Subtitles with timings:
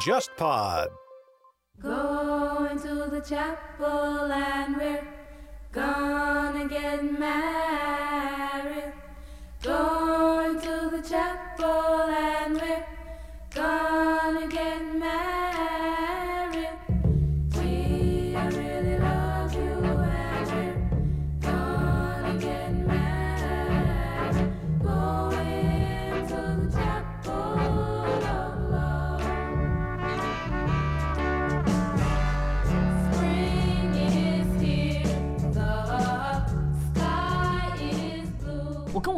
[0.00, 0.88] Just Pod.
[1.82, 5.06] Go into the chapel and we're
[5.72, 8.19] gonna get mad.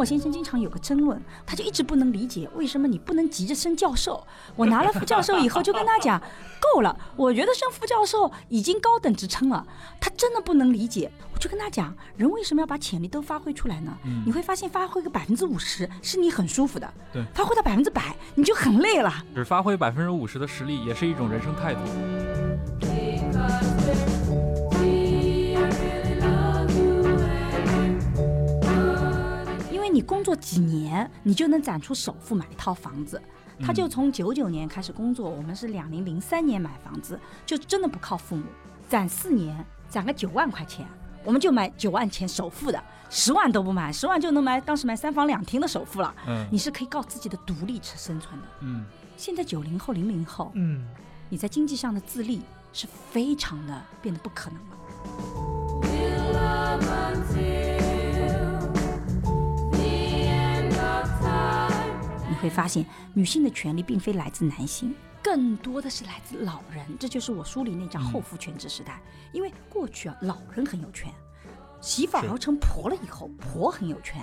[0.02, 4.26] 我先生经常有个争论，他就一直不能理解为什么你不能急着升教授。
[4.56, 6.20] 我拿了副教授以后就跟他讲，
[6.74, 9.64] 够了，我觉得升副教授已经高等职称了。
[10.00, 13.96] 他真的不能理解，我就跟他讲，人为什么要把潜力都发挥出来呢？
[14.26, 19.24] 你会发现发挥个百分之五十是你很舒服的，对发挥到百分之百你就很累了。
[19.36, 21.80] 只发挥百分之五十的实力，也是一种人生态度。
[29.92, 33.20] 你工作几年，你就能攒出首付买一套房子。
[33.60, 38.44] 他就从九九年开始工作，我们是两零零三年买房子，就真的不靠父母，
[38.88, 40.84] 攒四年，攒个九万块钱，
[41.22, 46.12] 我们就买九万钱首付的，十万都不买，十万就能买当时买三房两厅的首付了。
[46.26, 48.46] 嗯你是可以靠自己的独立去生存的。
[48.60, 48.84] 嗯，
[49.16, 50.84] 现在九零后、零零后，嗯，
[51.28, 54.76] 你在经济上的自立是非常的变得不可能了。
[62.42, 64.92] 会发现，女性的权利并非来自男性，
[65.22, 66.84] 更多的是来自老人。
[66.98, 69.00] 这就是我书里那张后父权制时代。
[69.32, 71.08] 因为过去啊，老人很有权，
[71.80, 74.20] 媳妇儿熬成婆了以后，婆很有权。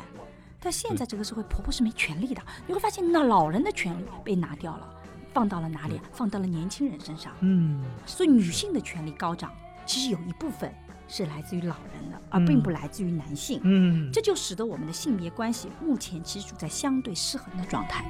[0.60, 2.42] 但现在这个社会，婆婆是没权利的。
[2.68, 4.94] 你会发现，那老人的权利被拿掉了，
[5.34, 6.02] 放到了哪里？
[6.12, 7.32] 放到了年轻人身上。
[7.40, 9.54] 嗯，所以，女性的权利高涨，
[9.86, 10.76] 其实有一部分
[11.12, 13.60] 是来自于老人的，而并不来自于男性。
[13.64, 18.06] 嗯，这就使得我们的性别关系目前其实处在相对失衡的状态。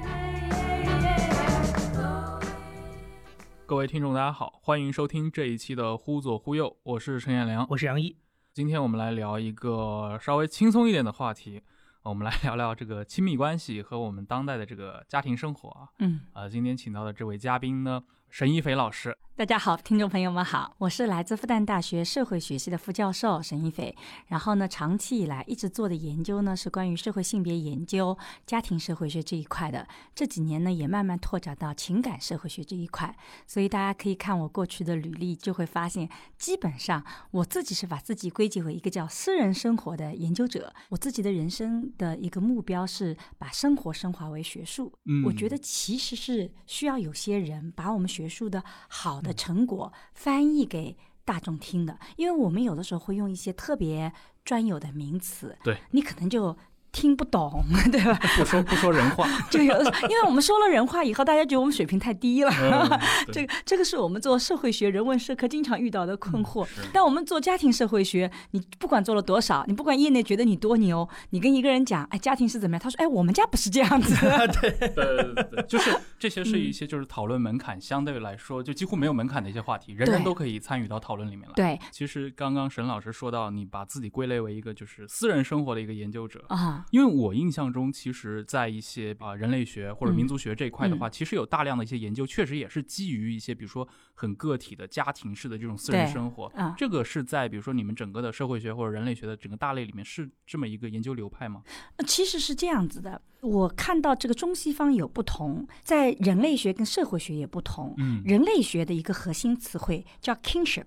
[3.64, 7.66] 各位听众，大家好，欢迎收听这一期的《忽左忽右》，我是陈彦良。
[7.70, 8.14] 我是杨一，
[8.52, 11.62] 今天我们来聊一个稍微轻松一点的话题，
[12.02, 15.88] 我们来聊聊这个亲密关系和我们当代的这个家庭生活啊。
[16.00, 16.20] 嗯。
[16.34, 19.16] 呃，今天请到的这位嘉宾呢，沈一斐老师。
[19.34, 23.96] 大家好，听众朋友们好，我是来自复旦大学社会学系的副教授沈一斐。
[24.26, 29.88] 然后呢，长期以来一直做的研究呢是关于社会性别研究、家庭社会学这一块的。
[30.14, 33.16] 这几年呢，也慢慢拓展到情感社会学这一块。
[33.46, 40.72] 所以大家可以看我过去的履历，就会发现，基本上我自己是把自己归结为一个叫私人生活的研究者。
[40.90, 44.92] 我自己的人生的一个目标是把生活升华为学术。
[45.06, 54.12] 嗯我觉得其实是需要有些人把我们学术的好的成果翻译给大众听的，因为我们有的时候会用一些特别
[54.44, 55.78] 专有的名词，对。
[55.92, 56.56] 你可能就
[56.92, 58.18] 听不懂， 对吧？
[58.36, 62.50] 不说不说人话， 就有的时候，因为我们说了人话以后，大家觉得我们水平太低了。
[62.60, 63.00] 嗯
[63.32, 66.64] 这个这个是我们做社会学、人文社科经常遇到的困惑。
[66.78, 72.80] 嗯但我们做家庭社会学，你不管做了多少，你不管业内觉得你多牛，你跟一个人讲，哎，家庭是怎么样？
[72.80, 74.14] 他说，哎，我们家不是这样子。
[74.60, 81.54] 对对对对，就是这些是一些就是讨论门槛相对来说就几乎没有门槛的一些话题，人人都可以参与到讨论里面来。
[81.54, 86.44] 对其实刚刚沈老师说到，你把自己归类为一个就是私人生活的一个研究者。
[86.48, 96.46] 啊，因为我印象中，其实，在一些啊、人类学或者民族学这一块的话，其实有大量的一些研究，确实也是基于一些，比如说很个体的家庭式的这种私人生活。
[96.54, 101.62] 啊这个是在比如说你们整个的社会学或者人类学的整个大类里面是这么一个研究流派吗？
[101.96, 107.94] 呃其实是这样子的，我看到这个中西方有不同，在人类学跟社会学也不同。
[107.98, 110.86] 嗯人类学的一个核心词汇叫 kinship，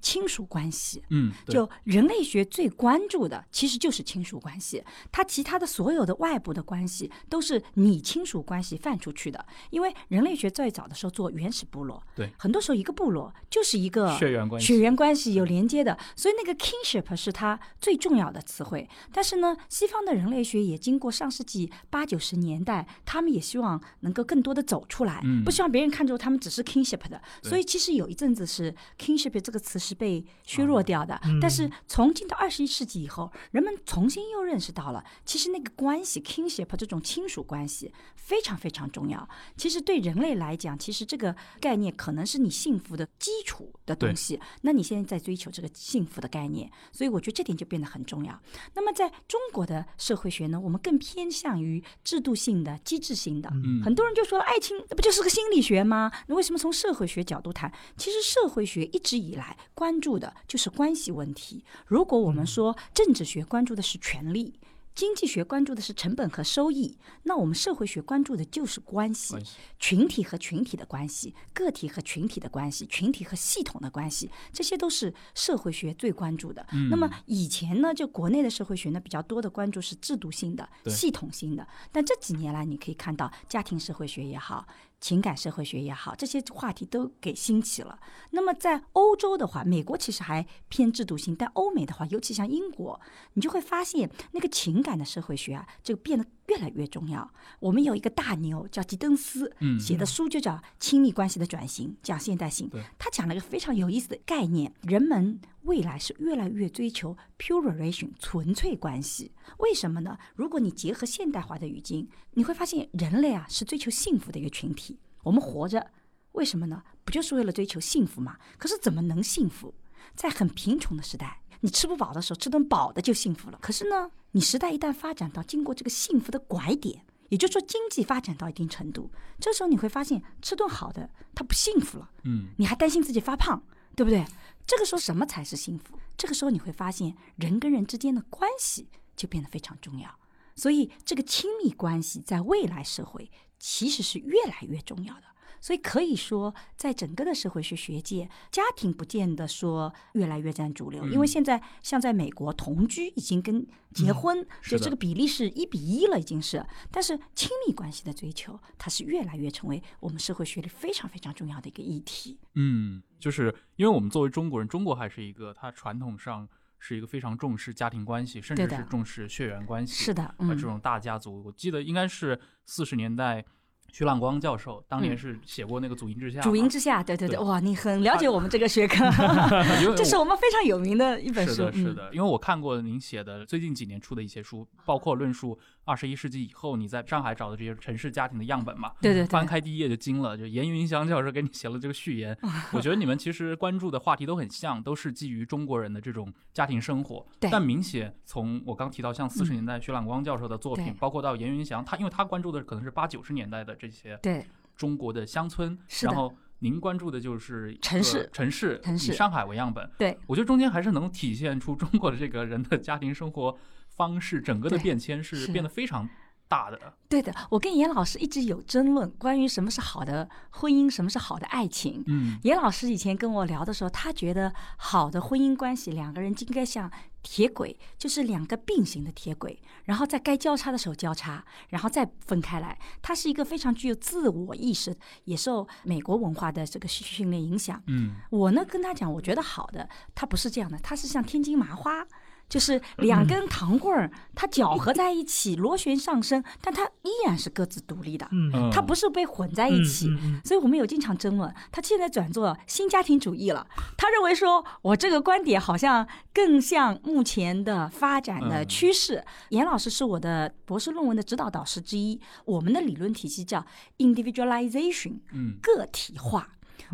[0.00, 1.02] 亲属关系。
[1.10, 9.44] 嗯，就人类学最关注的其实就是亲属关系，它其他的所有的外部的关系都是你亲属关系泛出去的。
[9.70, 18.88] 因为人类学最早的时候做原始部落，对很多时候一个部落就是一个血缘关系血缘关系有连接的，所以那个 kinship 是它最重要的词汇。
[19.12, 27.20] 但是呢，西方的人类学也经过上世纪八九十年代，他们也希望能够更多的走出来，嗯不希望别人看作他们只是 kinship 的。
[27.42, 31.18] 所以其实有一阵子是 kinship 这个词是被削弱掉的。
[31.24, 39.26] 嗯但是从进到二十一世纪以后，人们重新又认识到了，其实那个关系 kinship 这种亲属关系非常非常重要。
[39.56, 44.38] 其实对人类来讲，其实这个概念可能是你幸福的基础的东西。
[44.60, 48.38] 那你现在在追求这个幸福的概念，所以我觉得这点就变得很重要。
[48.74, 53.48] 那么在中国的社会学呢，我们更偏向于制度性的、机制性的。
[53.52, 56.12] 嗯很多人就说了，爱情那不就是个心理学吗？
[56.26, 57.72] 那为什么从社会学角度谈？
[57.96, 61.64] 其实社会学一直以来关注的就是关系问题。
[61.86, 64.54] 如果我们说政治学关注的是权力，
[64.92, 76.66] 经济学关注的是成本和收益，那我们社会学关注的就是关系关系，群体和群体的关系，个体和群体的关系，群体和系统的关系，这些都是社会学最关注的。
[76.90, 84.66] 那么以前呢，就国内的社会学呢比较多的关注是制度性的、系统性的，但这几年来你可以看到家庭社会学也好。
[85.00, 87.98] 情感社会学也好，这些话题都给兴起了。
[88.30, 93.00] 那么在欧洲的话，美国其实还偏制度性，但欧美的话，尤其像英国，
[93.32, 97.32] 你就会发现那个情感的社会学啊，就变得越来越重要。
[97.60, 102.68] 我们有一个大牛叫吉登斯，嗯写的书就叫《亲密关系的转型》，讲现代性。
[102.98, 109.32] 他讲了一个非常有意思的概念：人们未来是越来越追求 pure relation 纯粹关系。
[109.58, 110.18] 为什么呢？
[110.34, 114.98] 如果你结合现代化的语境，你会发现人类啊是追求幸福的一个群体。
[115.22, 115.90] 我们活着，
[116.32, 116.82] 为什么呢？
[117.04, 118.36] 不就是为了追求幸福吗？
[118.58, 119.72] 可是怎么能幸福？
[120.16, 123.58] 在很贫穷的时代，你吃不饱的时候，吃顿饱的就幸福了。
[123.60, 132.10] 可是呢，你时代一旦发展到经过这个幸福的拐点，也就是说经济发展到一定程度，这时候你会发现吃顿好的，它不幸福了。
[132.24, 133.62] 嗯你还担心自己发胖，
[133.96, 134.24] 对不对？
[134.66, 135.98] 这个时候什么才是幸福？
[136.16, 140.18] 这个时候你会发现人跟人之间的关系就变得非常重要。
[140.54, 145.22] 所以这个亲密关系在未来社会其实是越来越重要的。
[145.60, 156.64] 所以可以说，在整个的社会学学界，家庭不见得说越来越占主流，因为现在像在美国，同居已经跟结婚，是的就这个比例是一比一了，已经是。
[156.90, 162.38] 但是亲密关系的追求，它是越来越成为我们社会学里非常非常重要的一个议题。
[162.54, 166.48] 嗯，就是因为我们作为中国人，中国还是一个它传统上
[166.78, 170.04] 是一个非常重视家庭关系，甚至是重视血缘关系。
[170.04, 173.44] 是的，嗯，呃这种大家族，我记得应该是四十年代，
[173.92, 176.42] 徐朗光教授当年嗯是写过那个《祖荫之下》嘛。
[176.42, 179.04] 主营之下，对对对，哇，你很了解我们这个学科
[179.96, 185.58] 这是我们非常有名的一本书，是的，是嗯，的，因为我看过您写的最近几年出的一些书，包括论述
[185.90, 188.92] 二十一世纪以后你在上海找的这些城市家庭的样本嘛。
[189.00, 192.36] 对对对，翻开第一页就惊了，就严云香教授给你写了这个序言。
[192.72, 197.26] 我觉得你们其实关注的话题都很像，都是基于中国人的这种家庭生活。
[197.40, 204.46] 对但明显从我刚提到像四十嗯年代徐朗光教授的作品，对包括到严云祥，他因为他关注的可能是八九十年代的这些对
[204.76, 209.90] 中国的乡村，然后您关注的就是城市城市，城市以上海为样本。
[209.98, 213.56] 对我觉得中间还是能体现出中国的这个人的家庭生活
[214.00, 216.08] 方式，整个的变迁是是变得非常
[216.48, 216.78] 大的。
[217.06, 217.34] 对的。
[217.50, 222.02] 我跟严老师一直有争论，关于什么是好的婚姻，什么是好的爱情。
[222.06, 226.90] 嗯严老师以前跟我聊的时候，他觉得好的婚姻关系，两个人应该像
[227.22, 232.78] 铁轨，就是两个并行的铁轨，然后在该交叉的时候交叉，然后再分开来。
[233.02, 237.82] 他是一个非常具有自我意识，也受美国文化的这个训练影响。
[237.88, 242.06] 嗯我呢跟他讲，我觉得好的，他不是这样的，他是像天津麻花，
[242.50, 248.28] 就是两根糖棍儿，它搅合在一起，螺旋上升，但它依然是各自独立的，
[248.70, 250.10] 它不是被混在一起。
[250.44, 253.66] 所以我们有经常争论，他现在转做新家庭主义了。
[253.96, 259.24] 他认为说，我这个观点好像更像目前的发展的嗯趋势。
[259.50, 263.64] 严老师是我的博士论文的指导导师之一，我们的理论体系叫
[263.98, 266.48] individualization，嗯个体化。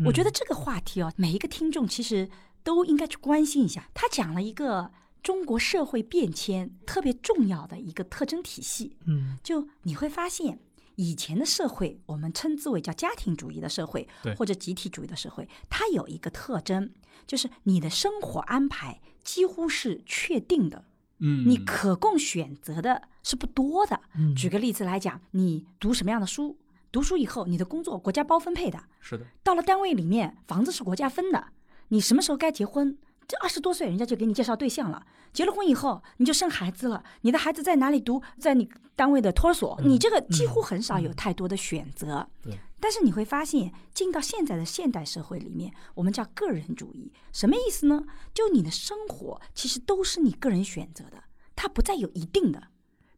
[0.05, 2.29] 我觉得这个话题哦，每一个听众其实
[2.63, 3.89] 都应该去关心一下。
[3.95, 4.91] 他讲了一个
[5.27, 10.57] 中国社会变迁特别重要的一个特征体系，嗯就你会发现，
[10.95, 16.93] 以前的社会我们称之为叫家庭主义的社会对，或者集体主义的社会，它有一个特征，
[17.25, 20.85] 就是你的生活安排几乎是确定的，
[21.19, 23.99] 嗯，你可供选择的是不多的。
[24.15, 26.57] 嗯举个例子来讲，你读什么样的书？
[26.89, 31.49] 读书以后，你的工作国家包分配的，是的，到了单位里面，房子是国家分的，
[31.89, 32.97] 你什么时候该结婚？
[33.27, 35.05] 这二十多岁，人家就给你介绍对象了。
[35.33, 37.03] 结了婚以后，你就生孩子了。
[37.21, 38.21] 你的孩子在哪里读？
[38.39, 39.77] 在你单位的托儿所。
[39.83, 42.27] 你这个几乎很少有太多的选择。
[42.41, 42.57] 对。
[42.79, 48.05] 但是你会发现，进到现在的现代社会里面，我们叫个人主义，什么意思呢？
[48.33, 51.23] 就你的生活其实都是你个人选择的，
[51.55, 52.67] 它不再有一定的。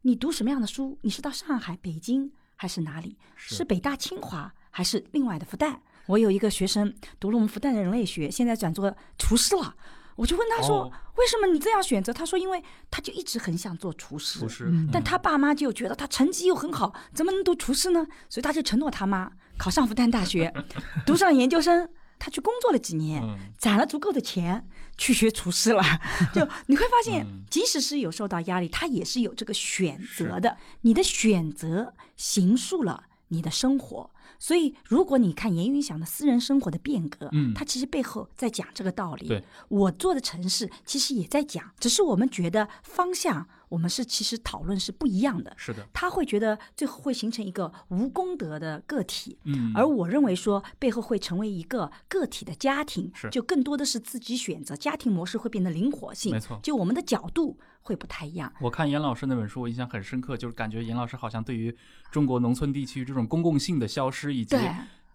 [0.02, 0.98] 你读什么样的书？
[1.02, 3.16] 你是到上海、北京还是哪里？
[3.36, 5.78] 是是北大、清华还是另外的复旦？
[6.06, 9.76] 我有一个学生读了我们复旦的人类学，现在转做厨师了。
[10.16, 18.06] 我就问他说：“哦为什么你这样选择？”他说：“因为他就一直很想做厨师，厨师，嗯但他爸妈就觉得他成绩又很好，怎么能读厨师呢？
[18.28, 20.52] 所以他就承诺他妈考上复旦大学，
[21.06, 21.88] 读上研究生。
[22.22, 25.82] 他去工作了几年，嗯攒了足够的钱去学厨师了。
[26.34, 30.58] 就你会发现嗯，即使是有受到压力，他也是有这个选择的。
[30.82, 34.10] 你的选择形塑了你的生活。
[34.40, 39.28] 所以，如果你看严云祥的私人生活的变革，嗯他其实背后在讲这个道理。
[39.28, 45.52] 对，我做的城市其实也在讲，只是我们觉得方向，我们是其实讨论是不一样的。
[45.58, 58.52] 是的，他会觉得最后会形成一个无功德的个体，嗯，而我认为说背后会成为一个个体的家庭是，就更多的是自己选择，家庭模式会变得灵活性，没错就我们的角度会不太一样。
[58.60, 61.76] 我看严老师那本书，我印象很深刻，就是感觉严老师好像对于
[62.10, 64.70] 中国农村地区这种公共性的消失，以及对，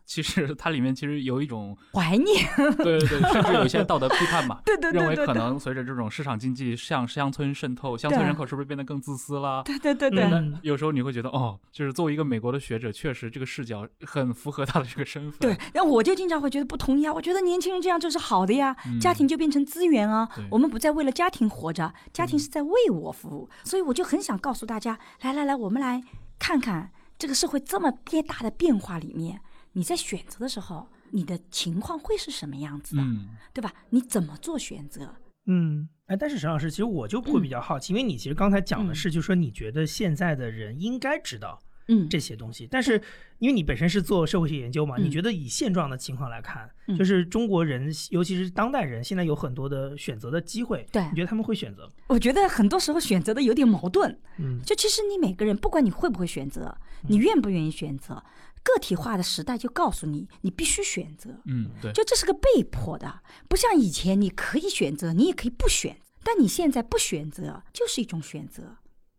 [0.06, 2.48] 其实它里面其实有一种 怀念，
[2.78, 9.64] 对对对，甚至有一些道德批判嘛， 对对对认为可能随着这种市场经济向乡村渗透，乡村人口是不是变得更自私了？
[9.66, 15.40] 对对对对，嗯有时候你会觉得，哦，就是作为一个美国的学者，确实这个视角很符合他的这个身份。
[15.40, 26.04] 对，然后我就经常会觉得不同意啊，我觉得年轻人这样就是好的呀，嗯家庭就变成资源啊，我们不再为了家庭活着，家庭是在为我服务，所以我就很想告诉大家，来来来，我们来
[26.38, 29.40] 看看这个社会这么变大的变化里面，
[29.76, 33.74] 你在选择的时候，你的情况会是什么样子的，嗯，对吧？
[33.90, 35.14] 你怎么做选择？
[35.48, 43.00] 嗯，哎，但是沈老师，其实我就会比较好奇，因为你其实刚才讲的是，就是说你觉得现在的人应该知道嗯，这些东西，但是
[43.38, 51.92] 因为你本身是做社会学研究嘛，嗯你觉得以现状的情况来看，嗯就是中国人，尤其是当代人，现在有很多的选择的机会，对你觉得他们会选择吗？
[52.08, 54.18] 我觉得很多时候选择的有点矛盾。
[54.40, 56.76] 嗯就其实你每个人，不管你会不会选择，
[57.08, 58.24] 你愿不愿意选择，
[58.66, 61.30] 个体化的时代就告诉你，你必须选择。
[61.46, 68.78] 嗯，对，就这是个被迫的，不像以前你可以选择，你也可以不选，但你现在不选择就是一种选择。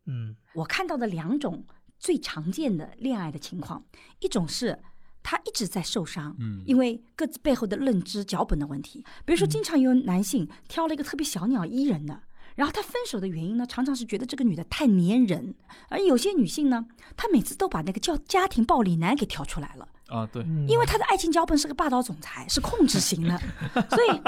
[0.08, 1.64] 嗯我看到的两种
[1.98, 3.84] 最常见的恋爱的情况，
[4.18, 4.82] 一种是
[5.22, 9.04] 他一直在受伤，嗯因为各自背后的认知脚本的问题。
[9.24, 12.22] 比如说，经常有男性挑了一个特别小鸟依人的。
[12.56, 15.54] 然后他分手的原因呢，常常是觉得这个女的太粘人，
[15.88, 16.86] 而有些女性呢，
[17.16, 23.38] 她每次都把那个叫家庭暴力男给挑出来了，啊，对，嗯，因为她的爱情脚本是个霸道总裁，是控制型的，
[23.90, 24.20] 所以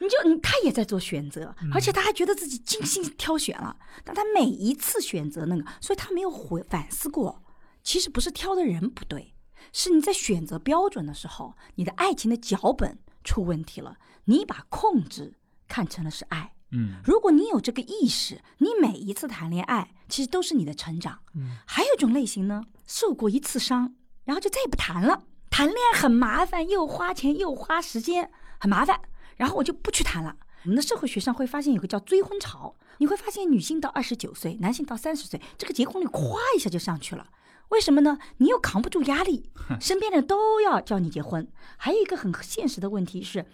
[0.00, 7.44] 你就你他也在做选择，而且他还觉得自己精心挑选了，但他每一次选择那个，所以他没有回反思过，
[7.84, 9.34] 其实不是挑的人不对，
[9.72, 15.38] 是你在选择标准的时候，你的爱情的脚本出问题了，你把控制
[15.68, 16.54] 看成了是爱。
[16.72, 21.20] 嗯如果你有这个意识，你每一次谈恋爱其实都是你的成长。
[21.34, 25.24] 嗯还有一种类型呢，受过一次伤，然后就再也不谈了。
[25.50, 29.00] 谈恋爱很麻烦，又花钱又花时间，很麻烦。
[29.36, 30.36] 然后我就不去谈了。
[30.64, 37.26] 我们的社会学上会发现有个叫追婚潮，你会发现女性到二十九岁，男性到三十岁，这个结婚率咵一下就上去了。
[37.68, 38.18] 为什么呢？
[38.36, 39.50] 你又扛不住压力，
[39.80, 41.50] 身边的人都要叫你结婚。
[41.76, 43.44] 还有一个很现实的问题是，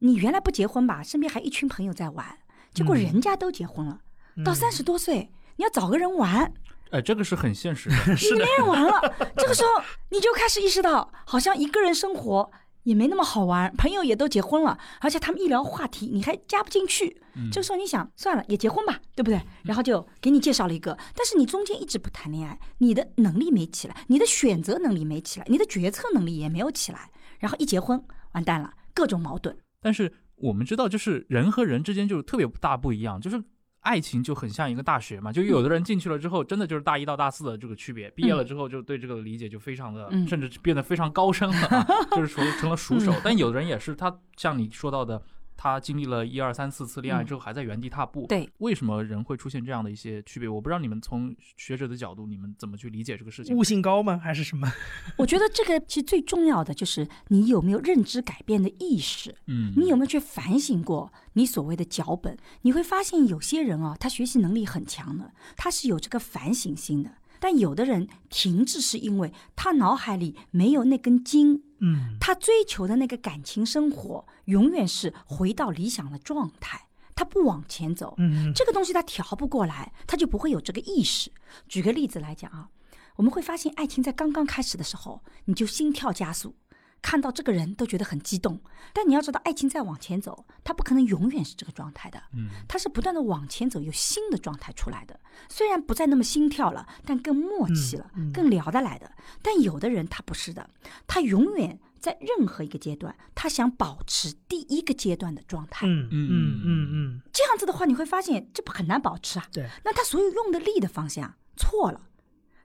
[0.00, 2.38] 你原来不结婚吧，身边还一群朋友在玩，
[2.76, 3.98] 结果人家都结婚了，
[4.44, 6.52] 到三十多岁，你要找个人玩，
[6.90, 9.00] 哎，这个是很现实的， 你没人玩了。
[9.34, 12.50] 这个时候你就开始意识到，好像一个人生活
[12.82, 17.22] 也没那么好玩，朋友也都结婚了，而且他们一聊话题你还加不进去。
[17.50, 19.40] 这个时候你想，算了，也结婚吧，对不对？
[19.64, 28.02] 然后就给你介绍了一个，但是你中间一直不谈恋爱，你的能力没起来，你的选择能力没起来，你的决策能力也没有起来，然后一结婚
[28.32, 29.56] 完蛋了，各种矛盾。
[29.82, 33.42] 但是我们知道，就是人和人之间就是特别大不一样，就是
[33.80, 43.12] 爱情就很像一个大学嘛，就有的人进去了之后，真的就是大一到大四的这个区别，毕业了之后就对这个理解就非常的，嗯甚至变得非常高深了、啊，就是成成了熟手。
[43.22, 45.22] 但有的人也是，他像你说到的。
[45.56, 48.26] 他经历了一二三四次恋爱之后，还在原地踏步。
[48.26, 50.48] 对，为什么人会出现这样的一些区别？
[50.48, 53.64] 我不知道你们从学者的角度，你们怎么去理解这个事情悟？
[53.64, 54.20] 性高吗？
[54.22, 54.70] 还是什么？
[55.16, 59.34] 我觉得这个其实最重要的就是你有没有认知改变的意识。
[59.46, 62.36] 嗯，你有没有去反省过你所谓的脚本？
[62.62, 67.10] 你会发现有些人啊，他学习能力很强的，他是有这个反省心的。
[67.38, 78.14] 但有的人停滞是因为他脑海里没有那根筋，嗯他追求的那个感情生活永远是回到理想的状态，他不往前走。
[78.18, 81.30] 嗯这个东西他调不过来，他就不会有这个意识。
[81.68, 82.68] 举个例子来讲啊，
[83.16, 86.54] 我们会发现爱情在刚刚开始的时候，你就心跳加速，
[87.02, 88.60] 看到这个人都觉得很激动。
[88.92, 95.20] 但你要知道，爱情在往前走，它不可能永远是这个状态的，嗯，它是不断的往前走，有新的状态出来的。
[95.48, 99.10] 虽然不再那么心跳了，但更默契了，更聊得来的。
[99.42, 100.70] 但有的人他不是的，
[101.06, 105.86] 他永远在任何一个阶段，他想保持第一个阶段的状态。
[105.86, 109.46] 嗯嗯嗯嗯，这样子的话，你会发现这不很难保持啊。
[109.52, 112.00] 对，那他所有用的力的方向错了，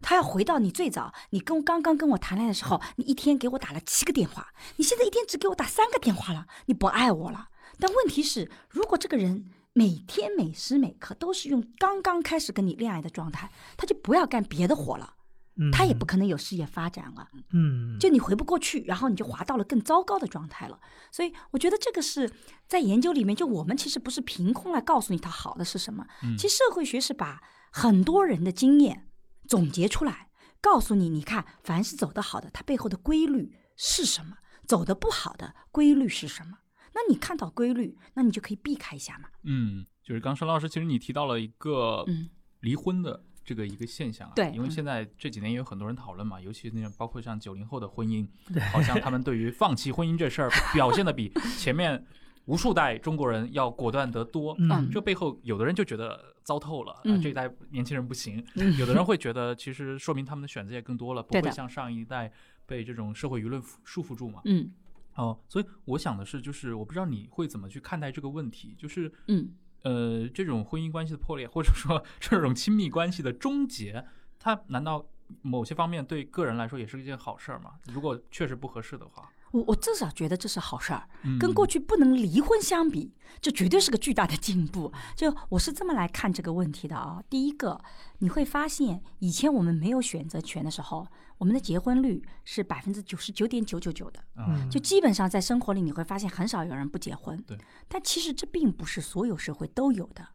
[0.02, 7.50] 他要回到你最早，你跟刚刚跟我谈恋爱的时候，你一天给我打了七个电话，你现在一天只给我打三个电话了，你不爱我了。
[7.80, 15.14] 但问题是，如果这个人每天每时每刻都是用刚刚开始跟你恋爱的状态，他就不要干别的活了，
[15.56, 17.30] 嗯他也不可能有事业发展了。
[17.54, 20.80] 嗯，就你回不过去，然后你就滑到了更糟糕的状态了。
[21.12, 22.30] 所以我觉得这个是
[22.68, 26.06] 在研究里面，就我们其实不是凭空来告诉你他好的是什么，
[26.38, 27.42] 其实社会学是把
[27.72, 29.08] 很多人的经验
[29.52, 30.30] 总结出来，
[30.62, 36.60] 告诉你，你看，凡是走得好的，它背后的规律是什么；走得不好的规律是什么。
[36.94, 39.28] 那你看到规律，那你就可以避开一下嘛。
[39.44, 42.30] 嗯，就是刚申老师，其实你提到了一个嗯
[42.62, 51.30] 离婚的这个一个现象啊，对嗯因为现在这几年也有很多人讨论嘛，尤其那种包括像九零后的婚姻，对好像他们对于放弃婚姻这事儿表现的比
[51.60, 52.06] 前面
[52.52, 54.54] 无数代中国人要果断得多。
[54.60, 54.90] 嗯。
[54.92, 57.22] 这背后，有的人就觉得糟透了，啊嗯。
[57.22, 58.78] 这一代年轻人不行；嗯。
[58.78, 62.32] 有的人会觉得，其实说明他们的选择也更多了，不会像上一代
[62.66, 64.42] 被这种社会舆论束缚住嘛。
[64.46, 64.70] 嗯。
[65.16, 69.54] 哦，所以我想的是，就是我不知道你会怎么去看待这个问题，就是嗯。
[69.84, 74.06] 呃，这种婚姻关系的破裂，或者说 这种亲密关系的终结，
[74.38, 75.04] 它难道
[75.42, 77.72] 某些方面对个人来说也是一件好事儿吗？
[77.92, 81.08] 如果确实不合适的话，我我至少觉得这是好事儿。
[81.24, 84.92] 嗯跟过去不能离婚相比，这绝对是个巨大的进步。
[85.16, 87.22] 就我是这么来看这个问题的啊。
[87.30, 87.80] 第一个，
[88.20, 97.42] 你会发现以前我们没有选择权的时候，我们的结婚率是百分之九十九点九九九的，嗯就基本上在生活里你会发现很少有人不结婚。
[97.44, 100.28] 对，但其实这并不是所有社会都有的。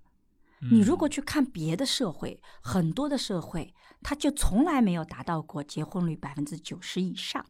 [0.70, 7.44] 你如嗯果去看别的社会，很多的社会，它就从来没有达到过结婚率百分之九十以上，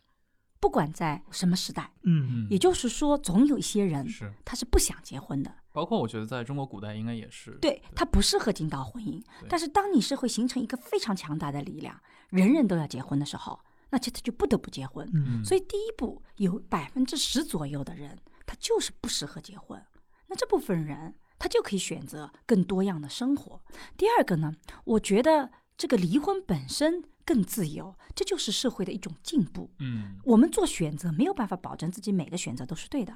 [0.66, 1.92] 不管在什么时代。
[2.02, 9.22] 嗯嗯也就是说，总有一些人是，他是不想结婚的，包括我觉得在中国古代应该也是，对他不适合进到婚姻。
[9.48, 15.08] 但是当你社会形成一个非常强大的力量，人人都要结婚的时候，那这他就不得不结婚。
[15.14, 19.80] 嗯所以第一步有百分之十左右的人，他就是不适合结婚。
[20.26, 23.60] 那这部分人他就可以选择更多样的生活。
[23.96, 29.68] 第二个呢，我觉得这个离婚本身更自由，这就是社会的一种进步。
[29.80, 33.12] 嗯我们做选择没有办法保证自己每个选择都是对的，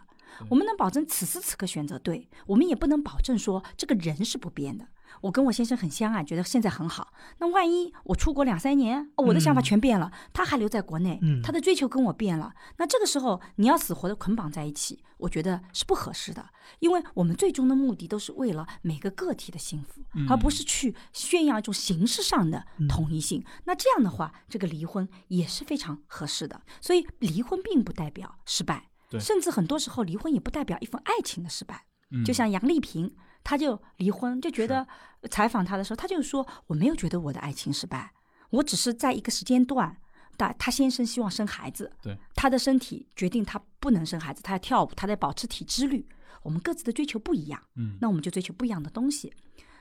[0.50, 4.86] 我们能保证此时此刻选择对，我们也不能保证说这个人是不变的。
[5.22, 7.12] 我跟我先生很相爱，觉得现在很好。
[7.38, 23.44] 那万一我出国两三年，哦我的想法嗯全变了，他还留在国内，嗯他的追求跟我变了，那这个时候你要死活的捆绑在一起，我觉得是不合适的，因为我们最终的目的都是为了每个个体的幸福，而不是去炫耀一种形式上的统一性。
[23.64, 26.62] 那这样的话，这个离婚也是非常合适的。
[26.80, 31.84] 所以离婚并不代表失败，甚至很多时候离婚也不代表一份爱情的失败。
[32.12, 34.86] 嗯就像杨丽萍，她就离婚，就觉得
[35.30, 38.12] 采访他的时候，他就说我没有觉得我的爱情失败，
[38.50, 39.96] 我只是在一个时间段，
[40.36, 46.06] 但他先生希望生孩子，对，他的身体决定他不能生孩子，他要跳舞，他在保持体脂率，
[46.42, 49.32] 我们各自的追求不一样，嗯那我们就追求不一样的东西。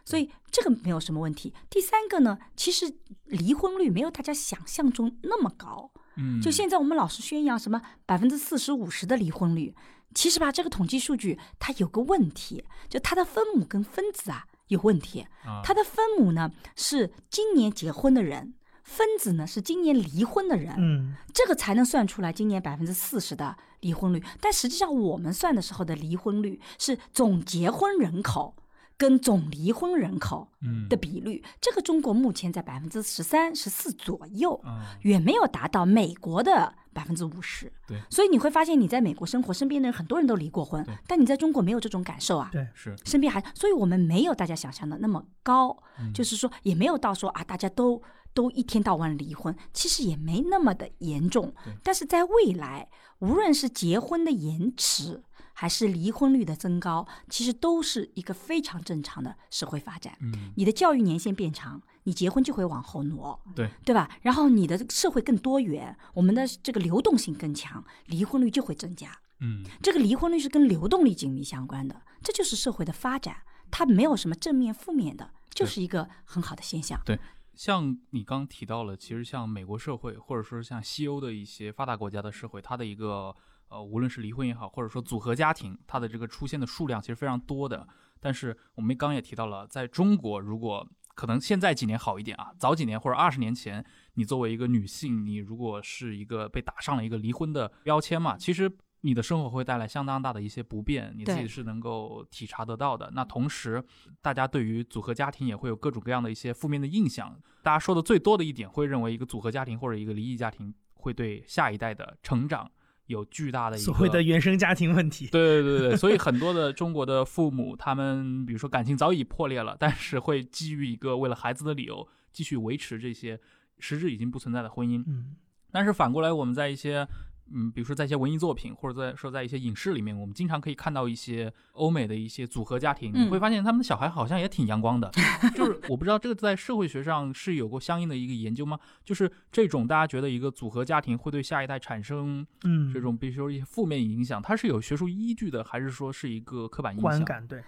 [0.05, 1.53] 所以这个没有什么问题。
[1.69, 2.91] 第三个呢，其实
[3.25, 5.91] 离婚率没有大家想象中那么高。
[6.15, 9.75] 嗯，就现在我们老是宣扬什么百分之四十五十的离婚率，
[10.13, 15.27] 其实吧，这个统计数据它有个问题，就它的分母跟分子啊有问题。
[15.45, 24.23] 啊它的分母呢是今年结婚的人，分子呢是今年离婚的人，嗯这个才能算出来今年百分之四十的离婚率。
[24.41, 28.55] 但实际上我们算的时候的离婚率是总结婚人口
[28.99, 34.53] 跟总离婚人口嗯的比率，这个中国目前在百分之十三、十四左右。
[34.65, 37.71] 啊远没有达到美国的百分之五十。
[37.87, 42.49] 对所以你会发现你在美国生活，身边的人很多人都离过婚，但你在中国没有这种感受啊。
[42.51, 48.01] 对是身边还，所以我们没有大家想象的那么高，嗯就是说也没有到说啊，大家都
[48.33, 51.73] 都一天到晚离婚，其实也没那么的严重对。
[51.81, 55.23] 但是在未来，无论是结婚的延迟，
[55.59, 60.17] 还是离婚率的增高，其实都是一个非常正常的社会发展。
[60.21, 64.09] 嗯你的教育年限变长，你结婚就会往后挪，对对吧？
[64.21, 69.11] 然后你的社会更多元，我们的这个流动性更强，离婚率就会增加。
[69.41, 73.35] 嗯这个离婚率是跟流动力紧密相关的，这就是社会的发展，
[73.69, 77.01] 它没有什么正面负面的，就是一个很好的现象。
[77.05, 77.19] 对
[77.53, 83.35] 像你刚提到了，其实像美国社会，或者说像西欧的一些发达国家的社会，它的一个
[83.69, 87.87] 呃，无论是离婚也好，或者说组合家庭，它的这个出现的数量其实非常多的。
[88.19, 103.11] 但是我们刚刚也提到了，在中国，如果可能现在几年好一点啊，早几年或者二十年前，你作为一个女性，你如果是一个被打上了一个离婚的标签嘛，其实你的生活会带来相当大的一些不便，你自己是能够体察得到的。
[103.13, 103.81] 那同时，
[104.21, 107.37] 大家对于组合家庭也会有各种各样的一些负面的印象。
[107.61, 112.69] 大家说的最多的一点，会认为一个组合家庭或者一个离异家庭会对下一代的成长
[113.09, 115.27] 有巨大的一个所谓的原生家庭问题。
[115.27, 123.39] 对对对对，所以很多的中国的父母，他们比如说感情早已破裂了，但是会基于一个为了孩子的理由，继续维持这些
[123.79, 125.03] 实质已经不存在的婚姻。
[125.07, 125.35] 嗯，
[125.71, 127.07] 但是反过来，我们在一些
[127.53, 135.09] 嗯，比如说在一些文艺作品，或者在说在一些影视里面，我们经常可以看到一些欧美的一些组合家庭，嗯你会发现他们的小孩好像也挺阳光的。
[135.55, 138.79] 就是我不知道这个在社会学上是有过相应的一个研究吗？
[139.03, 147.09] 就是这种大家觉得一个组合家庭会对下一代产生嗯，这种比如说一些负面影响，它是有学术依据的，还是说是一个刻板印象？
[147.09, 147.63] 观感对，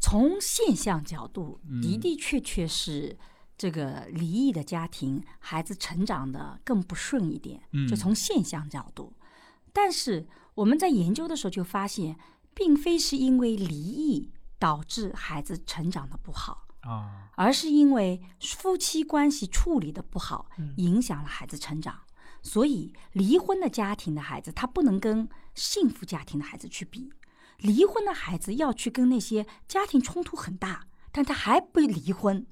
[0.00, 3.16] 从现象角度，嗯的的确确是
[3.56, 7.62] 这个离异的家庭，孩子成长的更不顺一点。
[7.72, 9.12] 嗯就从现象角度，
[9.72, 12.16] 但是我们在研究的时候就发现，
[12.54, 22.00] 并非是因为离异导致孩子成长的不好，啊，而是因为夫妻关系处理的不好嗯，影响了孩子成长。
[22.42, 27.10] 所以，离婚的家庭的孩子，他不能跟幸福家庭的孩子去比。
[27.56, 32.44] 离婚的孩子要去跟那些家庭冲突很大，但他还不离婚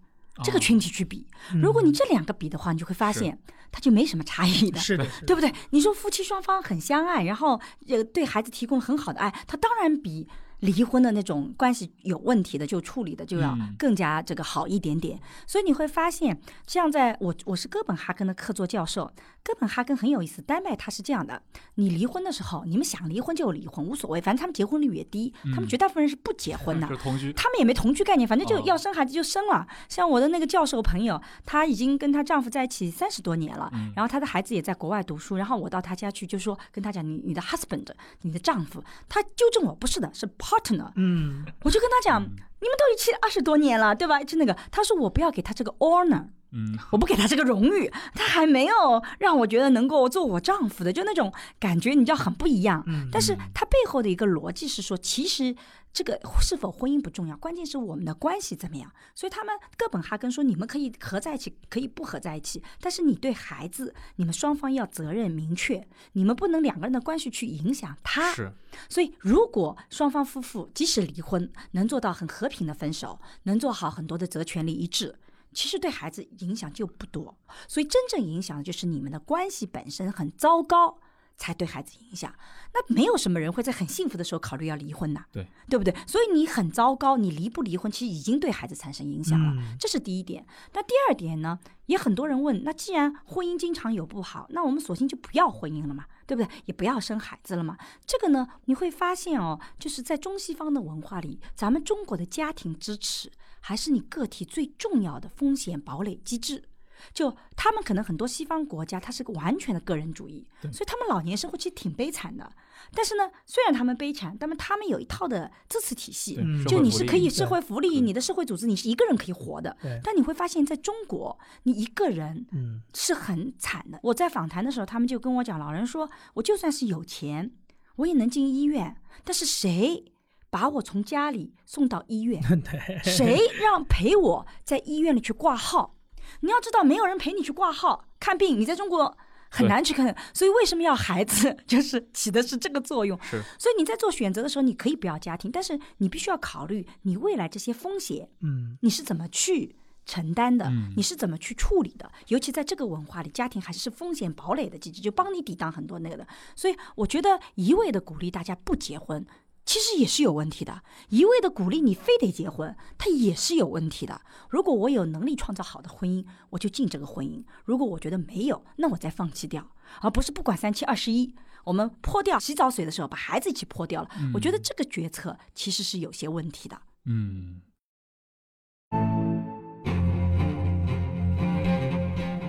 [0.42, 1.26] 这个哦群体去比。
[1.60, 3.38] 如果你这两个比的话，你就会发现
[3.70, 4.78] 它就没什么差异的。
[4.78, 5.52] 是的，对不对？
[5.70, 10.28] 你说夫妻双方很相爱，然后呃对孩子提供很好的爱，他当然比
[10.60, 15.18] 离婚的那种关系有问题的就处理的就要嗯更加这个好一点点。
[15.46, 19.12] 所以你会发现，像在我我是哥本哈根的客座教授，
[19.44, 21.42] 哥本哈根很有意思，丹麦它是这样的：
[21.74, 26.94] 你离婚的时候，你们想离婚就离婚，无所谓，反正他们结婚率也低，他们绝大部分人是不结婚的就。
[26.94, 27.32] 是 同居。
[27.32, 29.66] 他们也没同居概念，反正就哦要生孩子就生了。
[29.88, 37.86] 像我的那个教授朋友，她已经跟她丈夫在一起三十多年了，嗯然后她的孩子也在国外读书，然后我到她家去，就说跟她讲，你你的 husband，
[38.20, 40.92] 你的丈夫，她纠正我，不是的，是 partner。
[40.94, 44.22] 嗯，我就跟她讲，你们都一起二十多年了，对吧？
[44.22, 46.26] 就那个，她说我不要给他这个 honor。
[46.52, 52.82] 嗯，我不给他这个荣誉，他还没有让我觉得能够做我丈夫的，就那种感觉，你知道很不一样。
[52.86, 55.54] 嗯但是他背后的一个逻辑是说，其实
[55.92, 58.90] 这个是否婚姻不重要，关键是我们的关系怎么样。
[59.14, 68.32] 所以他们哥本哈根说，你们可以合在一起，可以不合在一起，但是你对孩子，你们双方要责任明确，你们不能两个人的关系去影响他。
[68.32, 68.52] 是，
[68.88, 75.14] 所以，如果双方夫妇即使离婚，能做到很和平的分手，能做好很多的责权利一致，
[75.52, 77.36] 其实对孩子影响就不多。
[77.68, 80.98] 所以，真正影响的就是你们的关系本身很糟糕，
[81.36, 82.32] 才对孩子影响。
[82.74, 85.94] 那没有什么人会在很幸福的时候考虑要离婚呐，对对不对？
[86.06, 89.52] 所以你很糟糕，你离不离婚，其实已经对孩子产生影响了。
[89.56, 90.46] 嗯这是第一点。
[90.72, 91.58] 那第二点呢？
[91.86, 96.48] 也很多人问，那既然婚姻经常有不好，那我们索性就不要婚姻了嘛，对不对？
[96.66, 97.76] 也不要生孩子了嘛。
[98.06, 103.30] 这个呢，你会发现哦，就是在中西方的文化里，咱们中国的家庭支持
[103.60, 106.64] 还是你个体最重要的风险堡垒机制。
[107.12, 112.52] 就他们可能很多西方国家，它是个完全的个人主义，所以他们老年生活其实挺悲惨的。
[112.94, 119.76] 但是呢，虽然他们悲惨，但是他们有一套的支持体系就你是可以社会福利，你的社会组织，你是一个人可以活的。
[120.02, 123.98] 但你会发现在中国，你一个人嗯是很惨的。
[124.02, 127.52] 我在访谈的时候，他们就跟我讲，老人说，我就算是有钱，
[127.96, 130.04] 我也能进医院，但是谁
[130.50, 132.42] 把我从家里送到医院？
[132.62, 135.96] 对，谁让陪我在医院里去挂号？
[136.40, 139.16] 你要知道，没有人陪你去挂号看病，你在中国
[139.52, 140.16] 很难去看。
[140.32, 141.56] 所以为什么要孩子？
[141.68, 143.18] 就是起的是这个作用。
[143.22, 152.10] 是，所以你在做选择的时候，你可以不要家庭，但是你必须要考虑你未来这些风险，嗯你是怎么去承担的嗯，你是怎么去处理的。
[152.28, 156.26] 尤其在这个文化里，家庭还是风险堡垒的机制，就帮你抵挡很多那个的。
[156.56, 159.24] 所以我觉得一味的鼓励大家不结婚。
[159.64, 164.20] 其实也是有问题的，一味的鼓励你非得结婚，它也是有问题的。
[164.48, 169.70] 如果我有能力创造好的婚姻，我就进这个婚姻；如果我觉得没有，那我再放弃掉，
[170.00, 174.10] 而不是不管三七二十一，我们泼掉洗澡水的时候把孩子一起泼掉了。
[174.34, 176.76] 我觉得这个决策其实是有些问题的。
[177.04, 177.60] 嗯。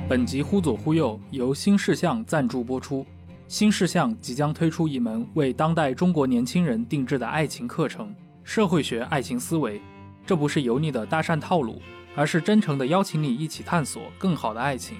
[0.09, 3.05] 本集忽左忽右由新事项赞助播出。
[3.47, 9.79] 新事项即将推出一门为当代中国年轻人定制的爱情课程——社会学爱情思维。
[10.25, 11.81] 这不是油腻的搭讪套路，
[12.15, 14.97] 而是真诚的邀请你一起探索更好的爱情，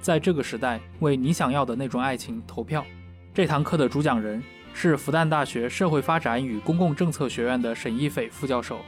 [0.00, 2.84] 在这个时代为你想要的那种爱情投票。
[3.32, 4.42] 这堂课的主讲人
[4.74, 8.80] 是复旦大学社会发展与公共政策学院的沈一斐副教授。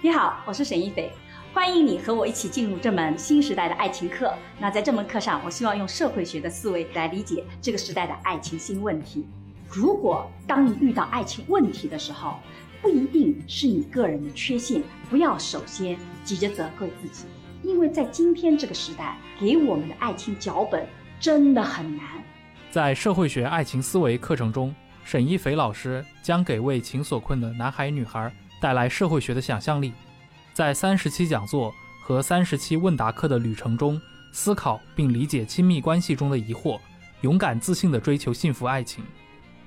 [0.00, 1.10] 你好，我是沈一斐，
[1.58, 4.32] 欢迎你和我一起进入这门新时代的爱情课。
[4.60, 9.26] 那在这门课上，我希望用社会学的思维来理解这个时代的爱情新问题。
[9.68, 12.36] 如果当你遇到爱情问题的时候，
[12.80, 17.24] 不一定是你个人的缺陷，不要首先急着责怪自己，
[17.64, 20.86] 因为在今天这个时代，给我们的爱情脚本
[21.18, 22.06] 真的很难。
[22.70, 29.92] 在社会学爱情思维课程中，沈一斐老师将给为情所困的男孩女孩带来社会学的想象力，
[30.58, 34.00] 在三十期讲座和三十期问答课的旅程中，
[34.32, 36.80] 思考并理解亲密关系中的疑惑，
[37.20, 39.04] 勇敢自信地追求幸福爱情。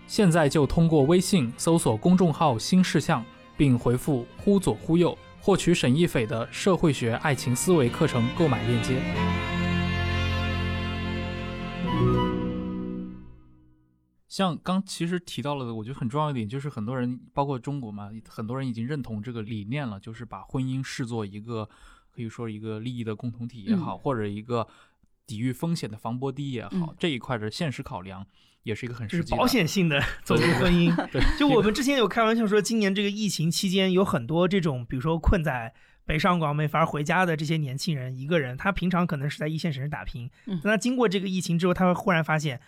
[0.06, 3.24] 现在就通过微信搜索公众号“新事项”，
[3.56, 9.51] 并回复“忽左忽右”，获取沈一斐的社会学爱情思维课程购买链接。
[14.32, 21.68] 像刚其实提到了的，我觉得很重要一点就是很多人，包括中国嘛，很多人已经认同这个理念了，就是把婚姻视作一个
[22.16, 24.66] 可以说一个利益的共同体也好，或者一个
[25.28, 28.26] 抵御风险的防波堤也好，嗯这一块的现实考量
[28.64, 29.36] 也是一个很实际的。
[29.36, 30.96] 保险性的走入婚姻。
[31.12, 35.74] 对，就我们之前有开玩笑说，今年这个疫情期间有很多这种，比如说困在
[36.06, 42.62] 北上广没法回家的这些年轻人，一个人他平常可能是在一线城市打拼，嗯但他经过这个疫情之后，他会忽然发现。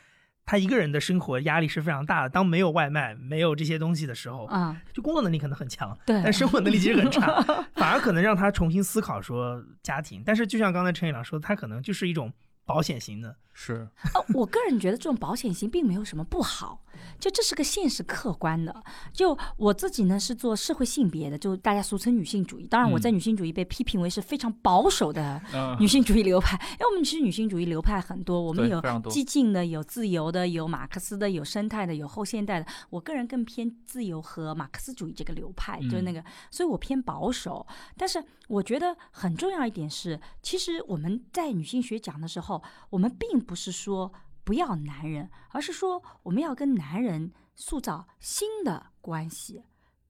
[0.46, 2.30] 他一个人的生活压力是非常大的。
[2.30, 7.42] 当没有外卖、没有这些东西的时候，啊、就工作能力可能很强，对但生活能力其实很差，
[7.76, 10.22] 反而可能让他重新思考说家庭。
[10.26, 12.32] 但是就像刚才陈宇朗说的，他可能就是一种
[12.66, 16.82] 保险型的，是呃，我个人觉得这种保险型并没有什么不好，
[17.20, 18.84] 就这是个现实客观的。
[19.12, 22.66] 就我自己呢是做社会性别的，就大家俗称女性主义。
[22.68, 32.66] 当然，我在嗯女性主义被批评为是非常保守的嗯女性主义流派，因为我们其实女性主义流派很多，我们有激进的，有自由的，有马克思的，有生态的，有后现代的。
[32.90, 37.66] 我个人更偏自由和马克思主义这个流派，就是那嗯个，所以我偏保守。
[37.98, 42.53] 但是我觉得很重要一点是，其实我们在女性学讲的时候，
[42.90, 44.12] 我们并不是说
[44.44, 49.64] 不要男人，而是说我们要跟男人塑造新的关系，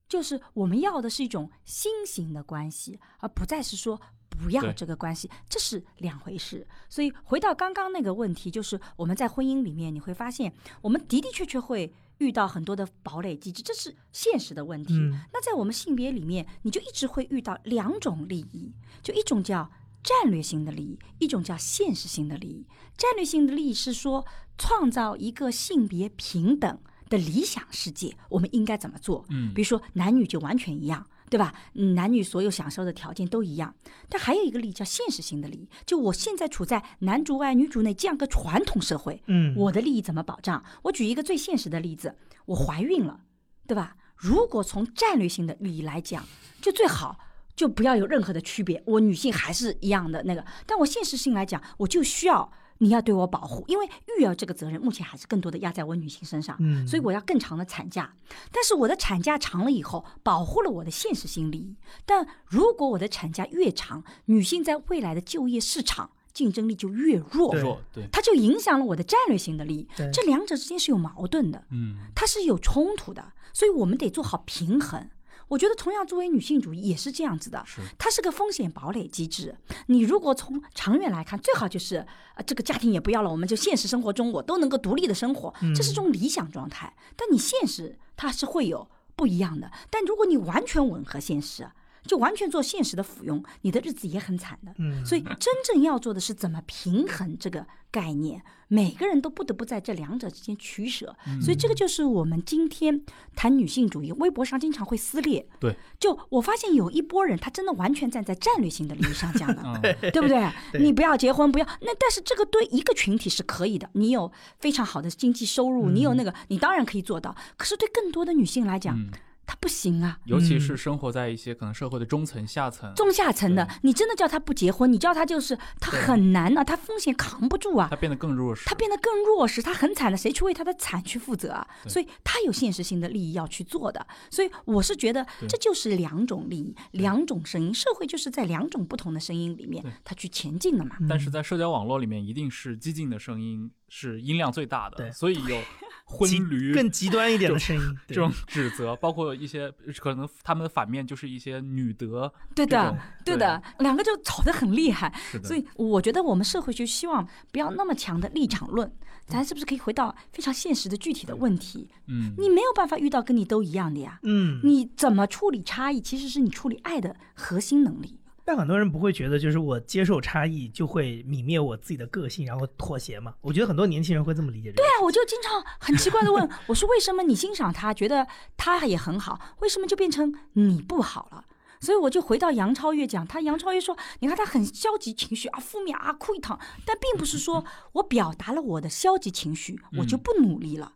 [0.07, 3.99] 就是我们要的是一种新型的关系，而不再是说。
[4.35, 6.67] 不要这个关系，这是两回事。
[6.89, 10.51] 所以回到刚刚那个问题，就是我们在婚姻里面，你会发现，
[10.81, 14.95] 我们的的确确会遇到很多的堡垒机制，这是现实的问题。
[14.95, 19.69] 嗯那在我们性别里面，你就一直会遇到两种利益，就一种叫
[20.03, 22.67] 战略性的利益，一种叫现实性的利益。
[22.97, 24.25] 战略性的利益是说
[24.57, 26.77] 创造一个性别平等
[27.09, 29.25] 的理想世界，我们应该怎么做？
[29.29, 31.07] 嗯比如说男女就完全一样。
[31.29, 31.51] 对吧？
[31.73, 33.73] 嗯男女所有享受的条件都一样，
[34.07, 40.63] 但还有一个利益叫现实性的利益，就我现在处在男主外女主内这样个传统社会，嗯，我的利益怎么保障？
[40.83, 43.21] 我举一个最现实的例子，我怀孕了，
[43.65, 43.95] 对吧？
[44.15, 46.23] 如果从战略性的利益来讲，
[46.61, 47.17] 就最好
[47.55, 50.43] 就不要有任何的区别，我女性还是一样的那个。
[50.65, 53.87] 但我现实性来讲，我就需要你要对我保护，因为
[54.17, 58.13] 育儿这个责任目前还是更多的压在我女性身上，嗯所以我要更长的产假。
[58.51, 61.75] 但是我的产假长了以后，保护了我的现实性利益。
[62.05, 67.51] 但如果我的产假越长，女性在未来的就业市场竞争力就越弱。
[67.51, 69.87] 对弱对，它就影响了我的战略性的利益。
[70.11, 75.07] 这两者之间是有矛盾的，嗯它是有冲突的，所以我们得做好平衡。
[75.47, 79.55] 我觉得同样作为女性主义也是这样子的，是它是个风险堡垒机制。
[79.87, 81.97] 你如果从长远来看，最好就是
[82.35, 86.93] 呃这个家庭也不要了，我们就现实生活中我都能够独立的生活，这是种理想状态。
[87.15, 89.71] 但你现实它是会有不一样的。
[89.89, 91.67] 但如果你完全吻合现实，
[92.05, 94.73] 就完全做现实的附庸，你的日子也很惨的。
[94.77, 101.15] 嗯所以真正要做的是怎么平衡这个概念，每个人都不得不在这两者之间取舍。
[101.41, 103.01] 所以这个就是我们今天
[103.35, 105.47] 谈女性主义，微博上经常会撕裂。
[105.59, 109.61] 对，就我发现有一波人，他真的完全站在战略性的利益上讲的。
[109.83, 110.49] 嗯对不对？
[110.79, 113.89] 你不要结婚，不要那，但是这个对一个群体是可以的。
[113.93, 117.35] 你有非常好的经济收入，你有那个，你当然可以做到。
[117.57, 119.09] 可是对更多的女性来讲，嗯，
[119.45, 120.17] 她不行啊。
[120.25, 128.65] 尤其是生活在一些可能社会的中层、下层，中下层的，你真的叫他不结婚，你叫他就是他很难啊，他风险扛不住啊他，变得更弱势。
[128.65, 131.67] 他变得更弱势，他很惨的，谁去为他的惨去负责啊？
[131.87, 134.05] 所以他有现实性的利益要去做的。
[134.29, 140.95] 所以我是觉得这就是两种利益，两种声音，社会就是在两种不同的声音里面他，去前进的嘛。
[141.07, 145.55] 但是在社交网络里面，一定是激进的声音是音量最大的，对所以有
[146.03, 155.13] 婚驴更极端一点的声音，这种指责，包括一些可能他们的反面就是一些女德，对的，对的，两个就吵得很厉害。
[155.43, 158.91] 所以我觉得我们社会就希望不要那么强的立场论，
[159.27, 161.87] 咱是不是可以回到非常现实的具体的问题？
[162.07, 164.19] 嗯，你没有办法遇到跟你都一样的呀。
[164.23, 168.19] 嗯，你怎么处理差异，其实是你处理爱的核心能力。
[168.45, 173.33] 但很多人不会觉得，就是我接受差异就会泯灭我自己的个性，然后妥协嘛？
[173.41, 174.77] 我觉得很多年轻人会这么理解这个。
[174.77, 178.27] 对啊，我就经常很奇怪的问，我说为什么你欣赏他，觉得
[178.57, 181.45] 他也很好，为什么就变成你不好了？
[181.79, 190.93] 所以我就回到杨超越讲，他杨超越说，你看他很消极情绪啊，负面啊，哭一趟，但并不是说 我表达了我的消极情绪，我就不努力了。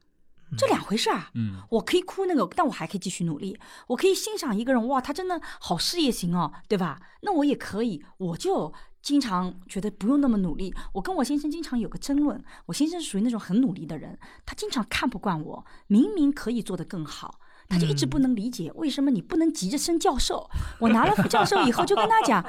[0.56, 1.32] 这两回事啊！
[1.34, 3.60] 嗯我可以哭那个，但我还可以继续努力。
[3.88, 7.02] 我可以欣赏一个人，哇，他真的好事业型哦，对吧？
[7.22, 10.74] 那我也可以，我就经常觉得不用那么努力。
[10.94, 17.40] 我跟我先生经常有个争论，我先生是属于那种很努力的人，他经常看不惯我，明明可以做得更好。
[17.70, 20.50] 他就一直不能理解为什么你不能急着升教授。
[20.80, 22.44] 我拿了副教授以后就跟他讲，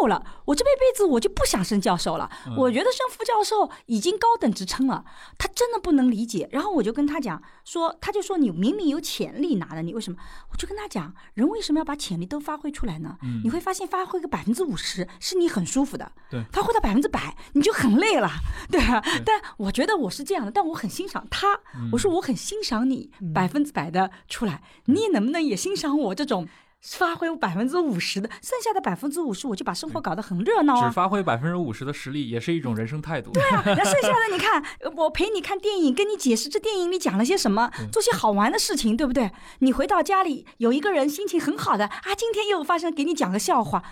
[0.00, 2.30] 够了，我这辈辈子我就不想升教授了。
[2.56, 5.04] 我觉得升副教授已经高等职称了。
[5.38, 6.48] 他真的不能理解。
[6.52, 10.18] 然后我就跟他讲说，他就说你明明有潜力拿的，你为什么？
[10.50, 13.16] 我就跟他讲，人为什么要把潜力都发挥出来呢？
[13.42, 18.30] 你会发现发挥个百分之五十是你很舒服的，对发挥到百分之百你就很累了，
[18.70, 19.02] 对吧？
[19.24, 21.58] 但我觉得我是这样的，但我很欣赏他。
[21.92, 26.48] 我说我很欣赏你百分之百的出来，你能不能也欣赏我这种？
[26.82, 30.88] 发挥百分之五十的，剩下的百分之五十，我就把生活搞得很热闹啊。
[30.88, 33.30] 只发挥百分之五十的实力，也是一种人生态度。
[33.32, 39.30] 对啊， 那剩下的你看，呃我陪你看电影，跟你解释这电影里讲了些什么，做些好玩的事情，对不对？
[39.58, 43.82] 你回到家里，有一个人心情很好的啊，今天又发生，给你讲个笑话。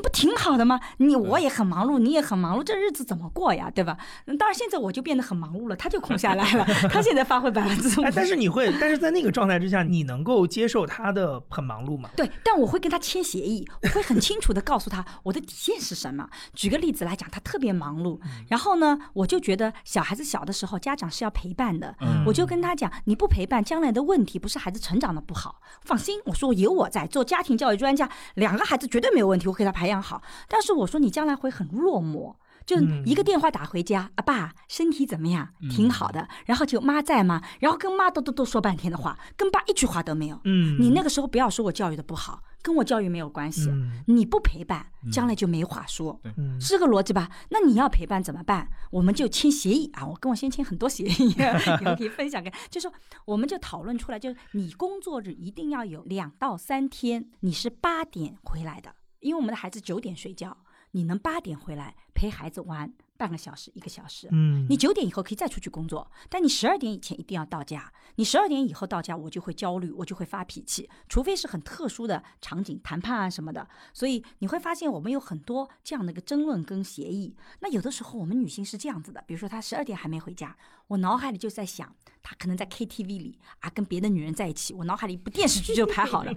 [0.00, 0.80] 不挺好的吗？
[0.98, 3.70] 你我也很忙碌，你也很忙碌，这日子怎么过呀？
[3.74, 3.96] 对吧？
[4.26, 12.10] 嗯当然，现在我就变得很忙碌了，他就空下来了， 他现在发挥百分之五哎，但是你会，但是在那个状态之下，你能够接受他的很忙碌吗？
[12.16, 16.28] 对，但我会跟他签协议，我会很清楚的告诉他我的底线是什么。
[16.54, 30.22] 举个例子来讲，他特别忙碌，然后呢，我就觉得小孩子小的时候，家长是要陪伴的，嗯我就跟他讲，你不陪伴，将来的问题不是孩子成长的不好，放心，我说有我在，做家庭教育专家，两个孩子绝对没有问题，我给他培养好。
[30.48, 32.36] 但是我说你将来会很落寞。
[32.66, 35.48] 就一个电话打回家，啊爸，身体怎么样？
[35.74, 36.28] 挺好的。
[36.44, 37.40] 然后就妈在吗？
[37.60, 40.38] 然后跟妈都都都说半天的话，跟爸一句话都没有。
[40.44, 43.70] 嗯，你那个时候不要说我教育的不好，跟我教育没有关系。
[43.70, 47.30] 嗯你不陪伴，将来就没话说，嗯是个逻辑吧？
[47.48, 48.68] 那你要陪伴怎么办？
[48.90, 50.04] 我们就签协议啊！
[50.06, 51.30] 我跟我先签很多协议，
[51.80, 52.92] 以后可以分享给，就说
[53.24, 60.56] 我们就讨论出来，就是你工作日一定要有两到三天，你是八点回来的，因为我们的孩子九点睡觉，
[60.92, 67.92] 你能八点回来陪孩子玩半个小时、一个小时，嗯，你九点以后可以再出去工作，但你十二点以前一定要到家。
[68.14, 73.68] 你十二点以后到家，我就会焦虑，我就会发脾气，除非是很特殊的场景，谈判啊什么的。
[73.92, 77.34] 所以你会发现，我们有很多这样的一个争论跟协议。
[77.60, 86.32] 那有的时候我们女性是这样子的，比如说她十二点还没回家，我脑海里就在想，她可能在 KTV 里啊跟别的女人在一起，我脑海里一部电视剧就排好了。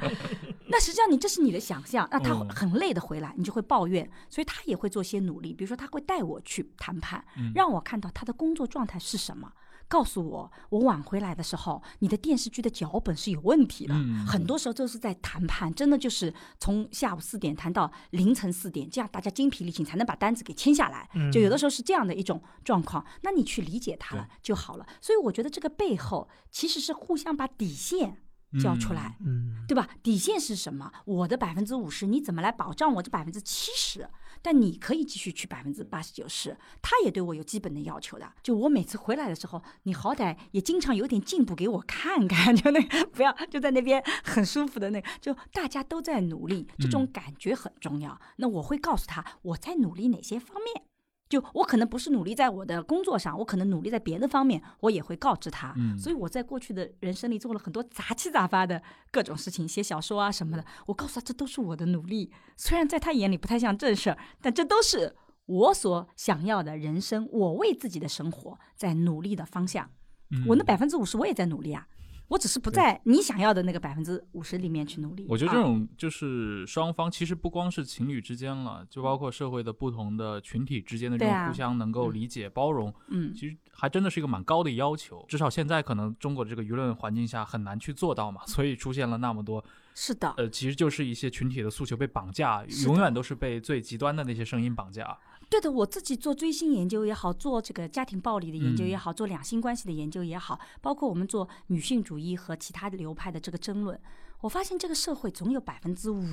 [0.71, 9.51] 那实际上你这是你的想象，那她嗯很累的回来，你就会抱怨，所以他也会做些努力，比如说他会带我去谈判，嗯让我看到他的工作状态是什么。
[9.87, 13.93] 告诉我，我晚回来的时候，你的电视剧的脚本是有问题的。
[13.93, 21.09] 嗯很多时候都是在谈判，真的就是从下午四点谈到凌晨四点，这样大家精疲力尽才能把单子给签下来。
[21.13, 24.87] 嗯就有的时候是这样的一种状况，那你去理解他了就好了。
[25.01, 28.19] 所以我觉得这个背后其实是互相把底线
[28.59, 29.17] 交出来。
[29.25, 29.87] 嗯对吧？
[30.03, 30.91] 底线是什么？
[31.05, 34.09] 我的百分之五十，你怎么来保障我这百分之七十？
[34.41, 38.33] 但你可以继续去百分之八十九十，他也对我有基本的要求的。
[38.43, 48.19] 就我每次回来的时候，你好歹也经常有点进步给我看看， 就那个不要就在那边 很舒服的那个，就大家都在努力，这种感觉很重要。
[48.37, 50.83] 那我会告诉他我在努力哪些方面。
[51.31, 55.73] 就我可能不是努力在我的工作上，我可能努力在别的方面，我也会告知他。
[55.77, 60.65] 嗯所以我在过去的人生里做了很多杂七杂八的各种事情，写小说啊什么的。
[60.87, 65.15] 我告诉他，这都是我的努力，虽然在他眼里不太像正事儿，但这都是
[65.45, 69.89] 我所想要的人生，我为自己的生活在努力的方向。
[70.31, 71.87] 嗯我那百分之五十我也在努力啊，
[72.31, 75.25] 我只是不在你想要的那个百分之五十里面去努力。
[75.27, 85.25] 我觉得这啊种就是双方，其实不光是情侣之间了，就包括社会的不同的群体之间的这种互相能够理解、包容，嗯，其实还真的是一个蛮高的要求。
[85.27, 89.61] 至少现在可能中国的这个舆论环境下很难去做到嘛，所以出现了那么多
[89.93, 95.17] 是的，呃，其实就是一些群体的诉求被绑架，永远都是被最极端的那些声音绑架。
[95.51, 103.99] 对的，我自己做追星研究也好，做这个家庭暴力的研究也嗯好，做两性关系的研究也好，包括我们做女性主义和其他流派的这个争论，
[104.39, 106.23] 我发现这个社会总有百分之五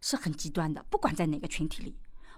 [0.00, 1.94] 是很极端的，不管在哪个群体里。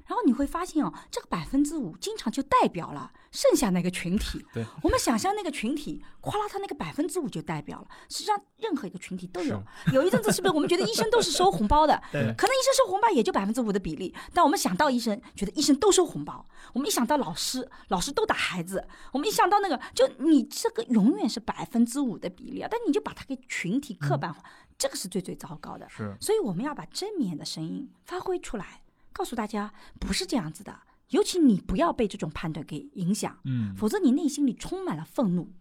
[0.07, 4.45] 然后你会发现哦，这个百分之五经常就代表了剩下那个群体。
[4.55, 7.89] 对，我们想象那个群体，哗啦，他那个百分之五就代表了。
[8.09, 9.63] 实际上，任何一个群体都有。
[9.93, 12.01] 有一阵子是不是我们觉得医生都是收红包的？
[12.13, 18.79] 对可能医生收红包也就百分之五的比例，但我们想到医生，觉得医生都收红包；我们一想到老师，老师都打孩子；
[19.13, 24.43] 我们一想到那个，就你这个永远是百分之五的比例啊，但你就把它给群体刻板化，
[24.79, 25.89] 这个是最最糟糕的。
[25.89, 28.83] 是所以我们要把正面的声音发挥出来，
[29.17, 30.81] 告诉大家不是这样子的。
[31.11, 35.55] 尤其你不要被这种判断给影响，嗯否则你内心里充满了愤怒，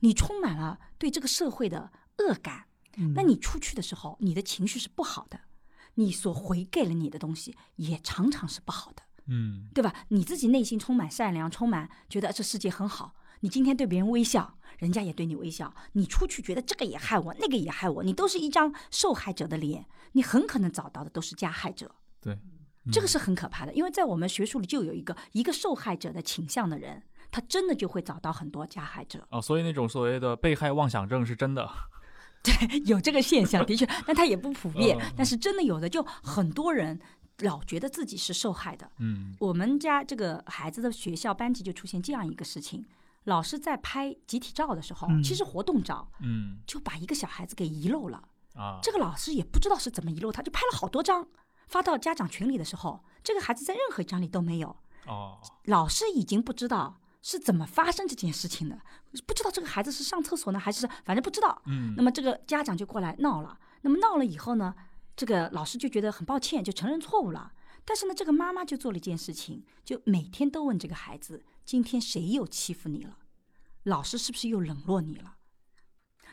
[0.00, 2.66] 你充满了对这个社会的恶感。
[2.96, 5.40] 嗯那你出去的时候，你的情绪是不好的，
[5.94, 9.94] 你所回给了你的东西也常常是不好的，嗯对吧？
[10.08, 13.14] 你自己内心充满善良，充满觉得这世界很好。
[13.40, 15.72] 你今天对别人微笑，人家也对你微笑。
[15.92, 21.94] 你出去觉得这个也害我，那个也害我，你都是一张受害者的脸，你很可能找到的都是加害者。
[22.20, 22.36] 对，
[22.92, 29.26] 这个是很可怕的，因为在我们学术里就有一个一个受害者的倾向的人，他真的就会找到很多加害者。
[29.30, 31.68] 哦，所以那种所谓的被害妄想症是真的。
[32.42, 34.96] 对有这个现象，的确，但它也不普遍。
[35.16, 36.98] 但是真的有的，就很多人
[37.38, 38.88] 老觉得自己是受害的。
[38.98, 42.86] 嗯我们家这个孩子的学校班级就出现这样一个事情：
[43.24, 48.22] 老师在拍集体照的时候，嗯其实活动照嗯就把一个小孩子给遗漏了。
[48.54, 51.26] 啊，这个老师也不知道是怎么遗漏，他就拍了好多张，
[51.68, 54.76] 发到家长群里的时候，这个孩子在任何一张里都没有。
[55.06, 58.80] 哦老师已经不知道是怎么发生这件事情的，
[59.26, 61.62] 不知道这个孩子是上厕所呢，还是反正不知道。
[61.66, 63.58] 嗯那么这个家长就过来闹了。
[63.82, 64.74] 那么闹了以后呢，
[65.16, 67.52] 这个老师就觉得很抱歉，就承认错误了。
[67.84, 73.18] 但是呢，这个妈妈就做了一件事情，就每天都问这个孩子：今天谁又欺负你了？
[73.84, 75.36] 老师是不是又冷落你了？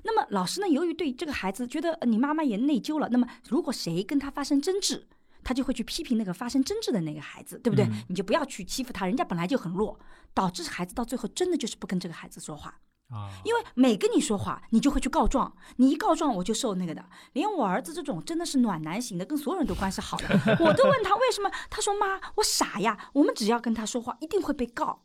[0.04, 5.08] 那么老师呢，由于对这个孩子觉得呃你妈妈也内疚了，那么如果谁跟他发生争执，
[5.46, 7.86] 他就会去批评那个发生争执的那个孩子，对不对？
[7.86, 9.98] 嗯你就不要去欺负他，人家本来就很弱，
[10.34, 12.82] 导致孩子到最后真的就是不跟这个孩子说话。
[13.10, 17.06] 啊，因为每跟你说话，你就会去告状，你一告状我就受那个的。
[17.34, 20.28] 连我儿子这种真的是暖男型的，跟所有人都关系好的，
[20.60, 25.04] 我都问他为什么，他说妈，我傻呀，我们只要跟他说话，一定会被告。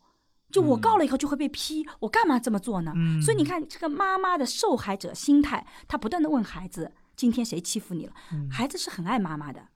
[0.50, 2.92] 就我告了以后就会被批，我干嘛这么做呢？
[2.96, 8.12] 嗯所以你看，这个妈妈的受害者心态，他不断的问孩子：今天谁欺负你了？
[8.50, 9.68] 孩子是很爱妈妈的，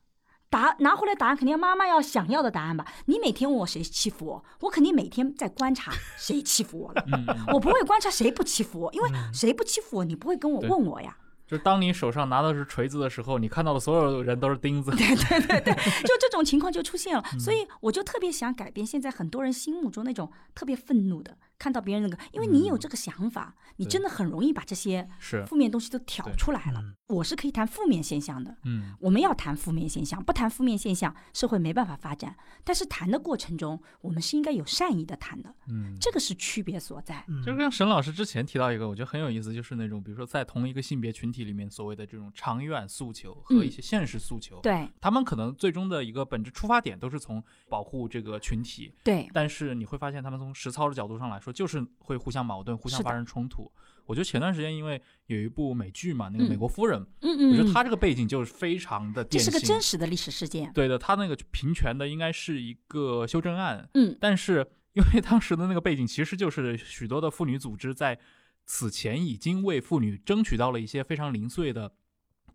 [0.55, 2.87] 答拿回来答案肯定要妈妈要想要的答案吧？
[3.07, 7.05] 你每天问我谁欺负我，我肯定每天在观察谁欺负我了。
[7.09, 11.17] 嗯，我不会观察谁不欺负我，因为谁不欺负我，你不会跟我问我呀。
[11.45, 14.93] 就是当你手上拿的是锤子的时候，你看到的所有人都是钉子。
[14.93, 26.85] 对对对对就这种情况就出现了，嗯所以我就特别想改变现在很多人心目中那种特别愤怒的，看到别人那个，因为你有这个想法，你真的很容易把这些是，负面东西都挑出来了。
[27.07, 32.37] 我是可以谈负面现象的，嗯我们要谈负面现象，不谈负面现象，社会没办法发展。
[32.65, 35.97] 但是谈的过程中，我们是应该有善意的谈的，嗯。
[35.99, 37.25] 这个是区别所在。
[37.43, 53.73] 就是像沈老师之前提到一个，我觉得很有意思，就是那种比如说在同一个性别群体里面，所谓的这种长远诉求和一些现实诉求，对他们可能最终的一个本质出发点都是从保护这个群体，对，但是你会发现他们从实操的角度上来说，就是会互相矛盾、互相发生冲突。
[54.07, 59.51] 我觉得前段时间因为有一部美剧嘛，那个《嗯美国夫人》，嗯我嗯我，觉得他这个背景就是非常的典型。
[59.51, 60.71] 这是个真实的历史事件。
[60.75, 68.19] 对的，他那个平权的应该是一个修正案，嗯，但是因为当时的那个背景，其实就是许多的妇女组织在
[68.67, 71.91] 此前已经为妇女争取到了一些非常零碎的，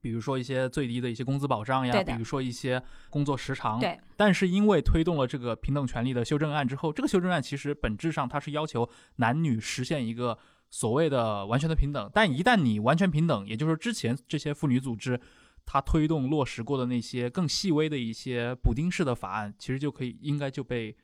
[0.02, 3.80] 比如说一些最低的一些工资保障呀，比如说一些工作时长。
[3.80, 4.00] 对。
[4.16, 10.38] 但是因为推动了这个平等权利的修正案之后，这个修正案其实本质上它是要求男女实现一个
[10.70, 15.20] 所谓的完全的平等，但一旦你完全平等，也就是说之前这些妇女组织。
[15.72, 20.98] 它推动落实过的那些更细微的一些补丁式的法案，其实就可以应该就被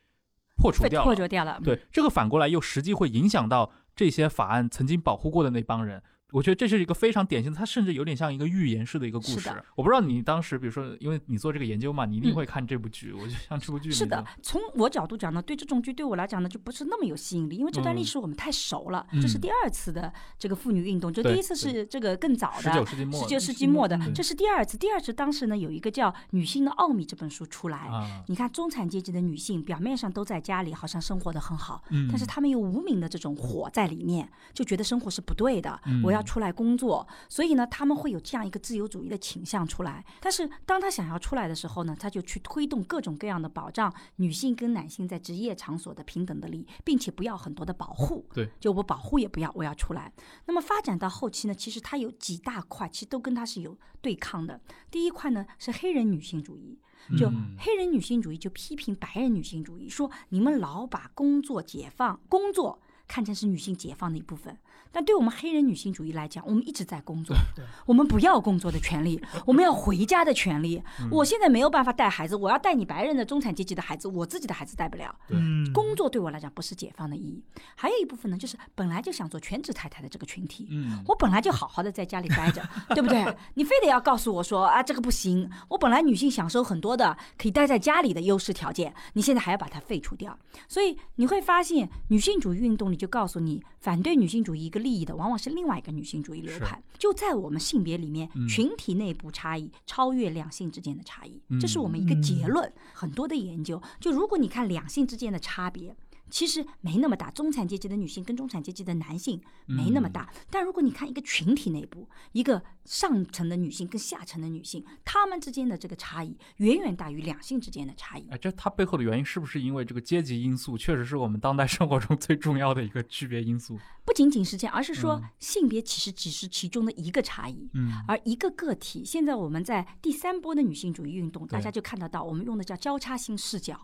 [0.56, 1.04] 破除掉了。
[1.04, 1.60] 破除掉了。
[1.62, 6.02] 对，这个反过来又实际会影响到这些法案曾经保护过的那帮人。
[6.32, 9.48] 我觉得这是一个非常典型的，它甚至有点像一个寓言式的一个故事。
[9.76, 13.12] 我不知道你当时，比如说，因为你做这个研究嘛，你一定嗯会看这部剧。
[13.12, 19.06] 我就像这部剧里是的，从我角度讲呢，对这种剧对我来讲呢，就不是那么有吸引力，因为这段历嗯史我们太熟了。
[19.12, 22.86] 嗯这是第二次的这个妇女运动，就第一次是这个更早十九的。
[22.86, 24.76] 世纪末，十九世纪末的，这是第二次。
[24.76, 27.78] 第二次当时呢，有一个叫《女性的奥秘》这本书出来。
[27.78, 35.80] 啊，你看，中产阶级的女性表面上都在家里，好像生活的很好，嗯但是她们有无名的这种火在里面，就觉得生活是不对的。
[35.86, 40.04] 嗯我要出来工作，所以呢，他们会有这样一个自由主义的倾向出来。
[40.20, 48.26] 但是当他想要出来的时候呢，他就去推动各种各样的保障女性跟男性在职业场所的平等的利益，并且不要很多的保护。
[48.32, 50.12] 对，就我保护也不要，我要出来。
[50.46, 54.60] 那么发展到后期呢，其实它有几大块，其实都跟它是有对抗的。
[54.90, 56.78] 第一块呢是黑人女性主义，
[57.18, 64.56] 就嗯黑人女性主义就批评白人女性主义，说你们老把工作解放、工作看成是女性解放的一部分。
[64.96, 67.36] 但对我们黑人女性主义来讲，我们一直在工作，
[67.84, 70.82] 我们不要工作的权利， 我们要回家的权利。
[71.10, 75.14] 我现在没有办法带孩子，我要带你白人的中产阶级的孩子，我自己的孩子带不了。
[75.28, 77.44] 嗯，工作对我来讲不是解放的意义，
[77.74, 82.66] 还有一部分呢，就是本来就想做全职太太的这个群体，嗯我本来就好好的在家里待着，
[82.96, 83.22] 对不对？
[83.52, 85.50] 你非得要告诉我说啊，这个不行。
[85.68, 90.38] 我本来女性享受很多的可以待在家里的优势条件，你现在还要把它废除掉。
[90.66, 96.80] 所以你会发现，女性主义运动里就告诉你，反对女性主义一个利益的，往往是另外一个女性主义流派。
[96.96, 102.72] 就在我们性别里面，嗯群体内部差异超越两性之间的差异，嗯这是我们一个结论。
[102.92, 105.96] 很多的研究，就如果你看两性之间的差别。
[106.30, 110.32] 其实没那么大，中产阶级的女性跟中产阶级的男性没那么大。
[110.50, 118.26] 但如果你看一个群体内部，一个上层的女性跟下层的女性，她们之间的这个差异远远大于两性之间的差异。
[118.30, 123.78] 哎，这它背后的原因是不是因为这个阶级因素，确实是我们当代生活中最重要的一个区别因素？
[124.04, 127.68] 不仅仅是这样，而是说嗯性别其实只是其中的一个差异。
[127.74, 133.80] 嗯而一个个体，现在我们在第三波的女性主义运动，大家就看得到，我们用的叫交叉性视角，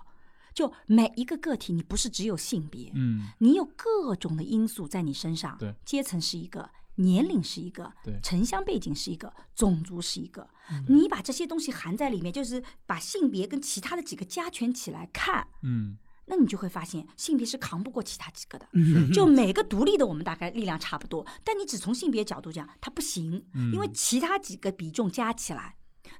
[0.54, 15.46] 就每一个个体，你不是只有性别，嗯你有各种的因素在你身上，对阶层是一个，年龄是一个，对城乡背景是一个，种族是一个，嗯你把这些东西含在里面，就是把性别跟其他的几个加权起来看。
[15.62, 15.96] 嗯
[16.26, 18.66] 那你就会发现，性别是扛不过其他几个的。
[18.74, 25.74] 嗯就每个独立的，我们大概力量差不多，但你只从性别角度讲，它不行，嗯因为其他几个比重加起来，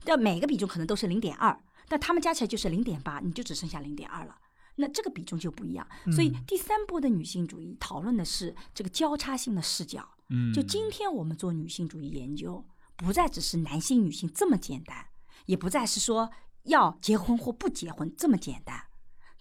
[0.05, 1.57] 但每个比重可能都是零点二，
[1.89, 4.37] 但他们加起来就是零点八，你就只剩下零点二了。
[4.77, 10.09] 那这个比重就不一样，所以嗯第三波的女性主义讨论的是这个交叉性的视角。
[10.31, 12.65] 嗯，就今天我们做女性主义研究，
[12.97, 15.09] 不再只是男性女性这么简单，
[15.45, 16.31] 也不再是说
[16.63, 18.83] 要结婚或不结婚这么简单。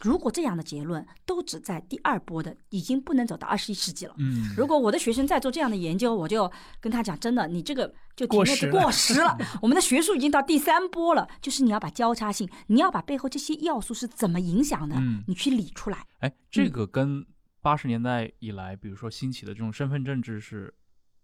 [0.01, 4.15] 如果这样的结论都只在第二波的，已经不能走到二十一世纪了。
[4.17, 9.37] 嗯如果我的学生在做这样的研究，我就跟他讲，真的，你这个就过时了过时了。
[9.61, 16.05] 我们的学术已经到第三波了，就是你要把交叉性，你要把背后这些要素是怎么影响的，嗯你去理出来。
[16.19, 17.25] 哎，这嗯个跟
[17.61, 20.73] 八十年代以来，比如说兴起的这种身份政治是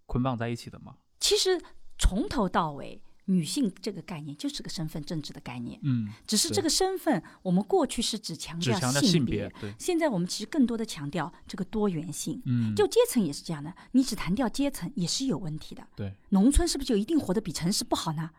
[0.05, 0.95] 捆绑在一起的吗？
[1.19, 1.59] 其实
[1.97, 5.79] 从头到尾，女性这个概念就是个身份政治的概念。
[5.83, 12.41] 嗯，只是这个身份，我们过去是只强调性性别，对，现在我们其实更多的强调这个多元性。
[12.45, 15.85] 嗯，就阶层也是这样的，你只谈掉阶层也是有问题的。
[15.95, 18.31] 对，农村是不是就一定活得比城市不好呢？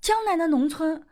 [0.00, 1.02] 将来的农村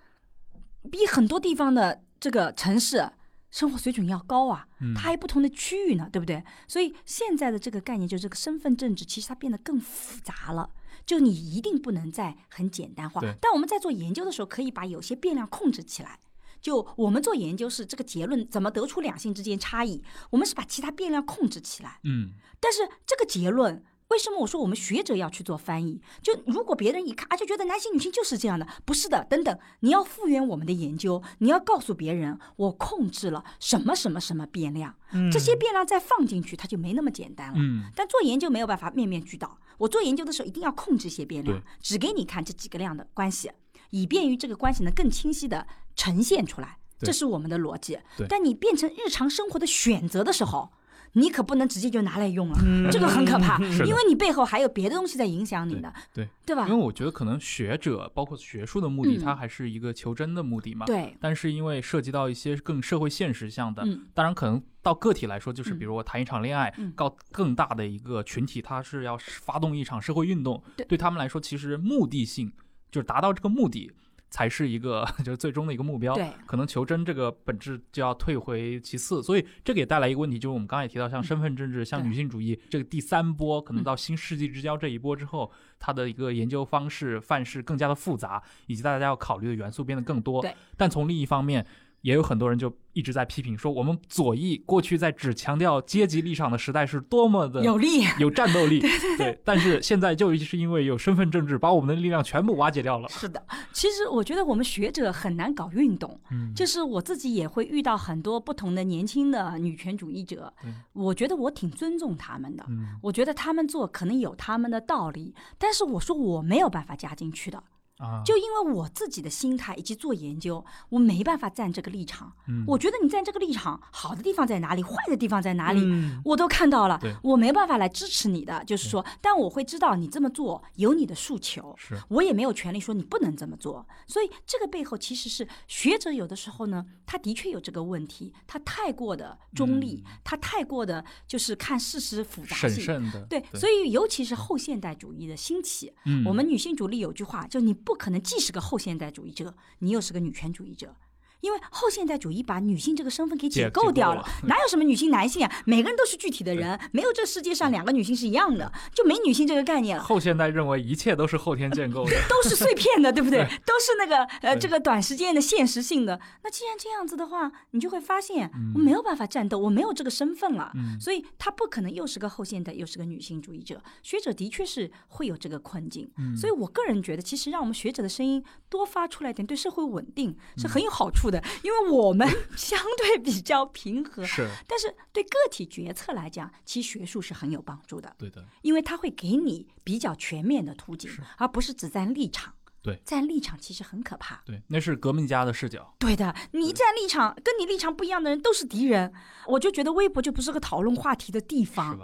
[0.90, 3.10] 比很多地方的这个城市
[3.50, 6.44] 生活水准要高啊，嗯它还有不同的区域呢，对不对？
[6.68, 10.68] 所以现在的这个概念，就是这个身份政治，其实它变得更复杂了。
[11.06, 16.18] 就你一定不能再很简单化，但我们在做研究的时候，可以把有些变量控制起来。
[16.60, 22.00] 就我们做研究是这个结论怎么得出两性之间差异，我们是把其他变量控制起来。
[22.04, 22.30] 嗯。
[22.58, 26.00] 但是这个结论，为什么我说我们学者要去做翻译？
[26.22, 35.30] 就如果别人一看啊，就觉得男性女性就是这样的，不是的，等等，你要复原我们的研究，你要告诉别人，我控制了什么什么什么变量，嗯。
[35.30, 37.58] 这些变量再放进去，它就没那么简单了。
[37.58, 37.90] 嗯。
[37.94, 43.50] 但做研究没有办法面面俱到，我做研究的时候一定要控制一些变量，只给你看这几个量的关系，
[43.90, 45.66] 以便于这个关系能更清晰的
[45.96, 46.78] 呈现出来。
[47.00, 47.98] 这是我们的逻辑。
[48.28, 50.70] 但你变成日常生活的选择的时候，
[51.14, 56.84] 你可不能直接就拿来用了，嗯这个很可怕，因为你背后还有别的东西在影响你的，对，对吧因为？
[56.84, 60.86] 我觉得可能学者包括学术的目的，嗯它还是一个求真的目的嘛。。
[60.86, 72.52] 对，但是因为涉及到一些更社会现实向的，嗯当然可能到个体来说，就是嗯比如我谈一场恋爱，嗯告更大的一个群体，他是要发动一场社会运动，对他们来说，其实目的性
[72.90, 73.90] 就是达到这个目的，
[74.34, 76.16] 才是一个 就是最终的一个目标。
[76.16, 90.42] 对可能求真这个本质就要退回其次，所以这个也带来一个问题，就是我们刚才也提到，像身份政治、像女性主义这个第三波，可能到新世纪之交这一波之后，它的一个研究方式范式更加的复杂，以及大家要考虑的元素变得更多。
[90.42, 91.64] 对，但从另一方面。
[92.04, 98.02] 也有很多人就一直在批评说，我们左翼过去在只强调阶级立场的时代是多么的有力。
[98.20, 98.78] 有战斗力，
[99.16, 103.08] 对但是现在就是因为有身份政治，把我们的力量全部瓦解掉了。
[103.08, 103.42] 是的，
[103.72, 106.52] 其实我觉得我们学者很难搞运动，嗯。
[106.54, 112.98] 就是我自己也会遇到很多不同的年轻的女权主义者对，我觉得我挺尊重他们的，嗯。
[113.00, 117.62] 我觉得他们做可能有他们的道理，但是我说我没有办法加进去的。
[117.98, 122.32] 啊，就因为我自己的心态以及做研究，我没办法站这个立场。
[122.48, 128.64] 嗯我觉得你站这个立场，好的地方在哪里，坏的地方在哪里，嗯我都看到了对，我没办法来支持你的。
[128.64, 133.86] 就是说，但我会知道你这么做有你的诉求，是我也没有权利说你不能这么做。
[134.06, 142.84] 所以这个背后其实是学者有的时候呢，他的确有这个问题，他太过的中立，他太过的就是看事实复杂审性。
[142.84, 150.96] 慎的，对，所以尤其是后现代主义的兴起，嗯我们女性主义有句话，就你不可能既是个后现代主义者，你又是个女权主义者。
[151.40, 155.52] 因为后现代主义把女性这个身份给解构构掉了了，哪有什么女性男性啊？
[155.66, 160.02] 每个人都是具体的人，没有这世界上两个女性是一样的，就没女性这个概念了。
[160.02, 163.44] 后现代认为一切都是后天建构的， 都是碎片的，对不对？
[163.44, 166.18] 对都是那个呃这个短时间的现实性的。
[166.42, 173.82] 那既然这样子的话，你就会发现我没有办法战斗，我没有这个身份了，嗯所以他不可能又是个后现代，又是个女性主义者。
[174.02, 184.24] 学者的确是会有这个困境，嗯所以我个人觉得，其实让我们学者的声音多发出来点，对社会稳定嗯是很有好处的，因为我们 相对比较平和。
[184.24, 188.14] 是但是对个体决策来讲，其实学术是很有帮助的。
[188.18, 192.54] 对的，因为它会给你比较全面的途径，而不是只站立场。
[192.82, 194.42] 对站立场其实很可怕。
[194.44, 199.10] 对，那是革命家的视角，对的，你一站立场跟你立场不一样的人都是敌人，
[199.46, 201.98] 我就觉得微博就不是个讨论话题的地是方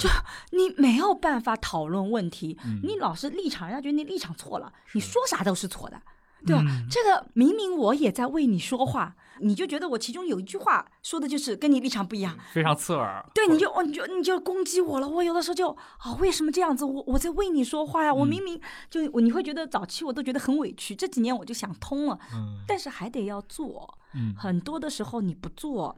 [0.00, 0.08] 就，？
[0.50, 6.02] 你没有办法讨论问题，嗯你老是立场，人家觉得你立场错了，你说啥都是错的。
[6.44, 6.62] 对吧？
[6.66, 15.08] 嗯这个明明我也在为你说话，你就觉得我其中有一句话说的就是跟你立场不一样，非常刺耳，对，你就哦，你就你就攻击我了。
[15.08, 16.84] 我有的时候就啊、为什么这样子？
[16.84, 18.60] 我我在为你说话呀，我明明
[18.90, 23.98] 就我你会觉得早期我都觉得很委屈，这几年我就想通了，嗯但是还得要做。
[24.14, 25.96] 嗯很多的时候你不做，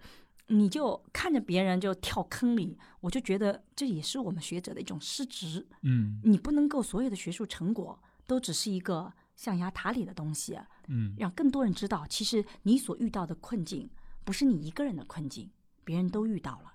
[0.48, 5.66] 你就看着别人就跳坑里，我就觉得这也是我们学者的一种失职。
[5.82, 10.58] 嗯你不能够所有的学术成果都只是一个象牙塔里的东西，
[10.88, 13.88] 嗯让更多人知道，其实你所遇到的困境
[14.24, 15.48] 不是你一个人的困境，
[15.84, 16.74] 别人都遇到了。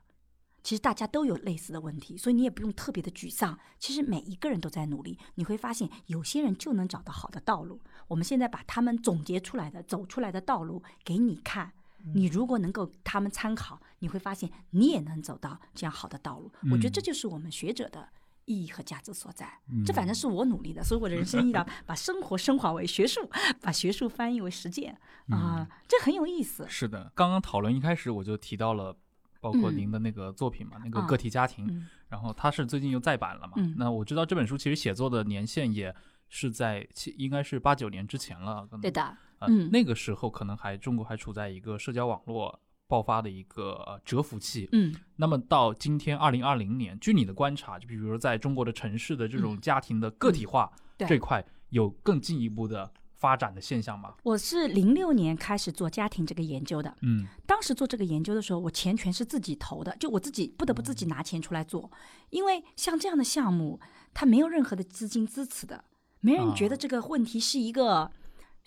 [0.63, 3.59] 其实大家都有类似的问题，所以你也不用特别的沮丧。
[3.77, 7.81] 其实每一个人都在努力，你会发现有些人就能找到好的道路。
[8.07, 11.73] 我们现在把他们总结出来的、走出来的道路给你看，
[12.13, 16.49] 你如果能够他们参考，你会发现你也能走到这样好的道路。
[16.71, 18.07] 我觉得这就是我们学者的。
[18.45, 19.47] 意义和价值所在，
[19.85, 21.53] 这反正是我努力的，所以我的人生意义
[21.85, 23.29] 把生活升华为学术，
[23.61, 24.97] 把学术翻译为实践
[25.29, 26.65] 啊、这很有意思。
[26.67, 28.95] 是的，刚刚讨论一开始我就提到了，
[29.39, 31.87] 包括嗯您的那个作品嘛，那个啊个体家庭，嗯。
[32.09, 33.53] 然后它是最近又再版了嘛。
[33.55, 33.73] 嗯。
[33.77, 35.95] 那我知道这本书其实写作的年限也
[36.29, 39.01] 是在七应该是八九年之前了，对的，
[39.39, 39.69] 呃嗯。
[39.71, 42.59] 那个时候可能还中国还处在一个社交网络
[42.93, 44.69] 爆发的一个呃蛰伏期。
[44.71, 54.13] 嗯那么到今天二零二零年，据你的观察，就比如说在中国的城市的这种嗯家庭的个体化对这块，有更进一步的发展的现象吗？
[54.21, 56.95] 我是零六年开始做家庭这个研究的。
[57.01, 61.89] 嗯当时做这个研究的时候，我钱全是自己投的，就我自己不得不自己拿钱出来做，
[62.29, 63.79] 因为像这样的项目，
[64.13, 65.83] 它没有任何的资金支持的，
[66.19, 68.11] 没人觉得啊这个问题是一个。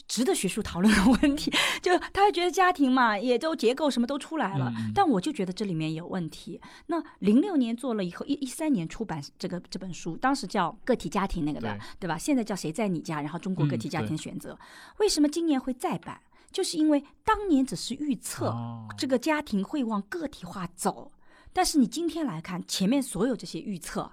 [0.08, 6.60] 值得学术讨论的问题， 就他会觉得家庭嘛，也都结构什么都出来了，但我就觉得这里面有问题。
[6.86, 12.16] 那零六年做了以后，一一三年出版这个这本书，当时叫个体家庭那个的，对对吧？
[12.16, 13.20] 现在叫谁在你家？
[13.20, 14.58] 然后中国个嗯体家庭选择，
[14.98, 16.20] 为什么今年会再版？
[16.52, 21.12] 就是因为当年只是预测，哦这个家庭会往个体化走，
[21.52, 24.10] 但是你今天来看，前面所有这些预测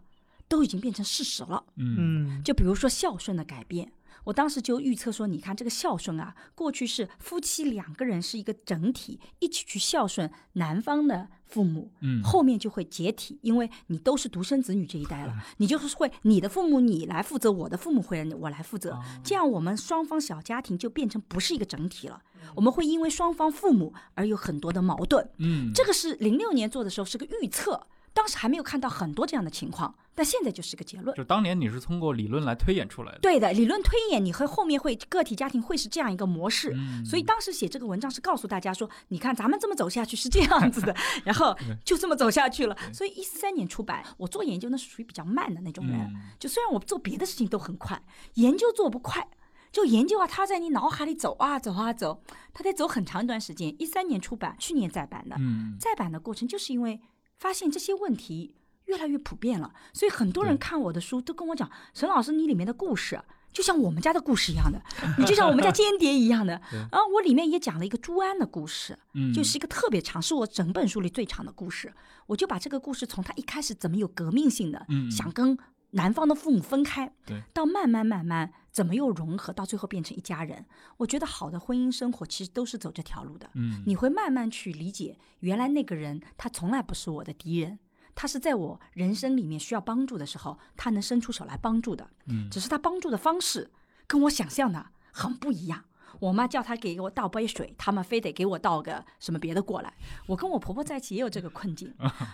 [0.50, 1.64] 都已经变成事实了。
[1.78, 1.96] 嗯
[2.36, 3.90] 嗯就比如说孝顺的改变，
[4.26, 22.22] 我当时就预测说，你看这个孝顺啊，过去是夫妻两个人是一个整体，一起去孝顺男方的父母，嗯后面就会解体，因为你都是独生子女这一代了， 你就是会你的父母你来负责，我的父母会我来负责，这样我们双方小家庭就变成不是一个整体了，
[22.56, 31.16] 我们会因为双方父母而有很多的矛盾，嗯，这个是零六年做的时候是个预测，当时还没有看到很多这样的情况，但现在就是个结论。
[31.16, 33.20] 就当年你是通过理论来推演出来的。
[33.20, 40.96] 对的，理论推演，你和后面会个体家庭会是这样一个模式，嗯所以当时写这个文章是告诉大家说，你看咱们这么走下去是这样子的，
[41.26, 42.78] 然后就这么走下去了。
[42.94, 48.02] 所以一三年出版，我做研究呢是属于比较慢的那种人，嗯就虽然我做别的事情都很快，
[48.36, 49.28] 研究做不快。
[49.72, 52.22] 就研究啊，它在你脑海里走啊走啊走，
[52.54, 53.76] 它得走很长一段时间。
[53.82, 55.36] 一三年出版，去年再版的。
[55.40, 57.02] 嗯再版的过程，就是因为
[57.40, 58.56] 发现这些问题
[58.86, 63.22] 越来越普遍了，所以很多人看我的书都跟我讲：“沈老师，你里面的故事
[63.52, 64.82] 就像我们家的故事一样的，
[65.18, 66.60] 你就像我们家间谍一样的。
[66.92, 71.94] ”然后我里面也讲了一个朱安的故事，嗯，就是一个特别长，是我整本书里最长的故事。
[72.26, 75.58] 我就把这个故事从他一开始怎么有革命性的，嗯想跟
[75.94, 80.66] 男方的父母分开，对，到慢慢慢慢怎么又融合，到最后变成一家人。
[80.98, 83.50] 我觉得好的婚姻生活其实都是走这条路的。
[83.54, 87.80] 嗯，你会慢慢去理解，原来那个人他从来不是我的敌人，
[88.16, 92.10] 他是在我人生里面需要帮助的时候，他能伸出手来帮助的。
[92.26, 93.72] 嗯只是他帮助的方式
[94.08, 95.86] 跟我想象的很不一样。
[96.20, 99.94] 我妈叫她给我倒杯水，他们非得给我倒个什么别的过来。
[100.26, 101.94] 我跟我婆婆在一起也有这个困境，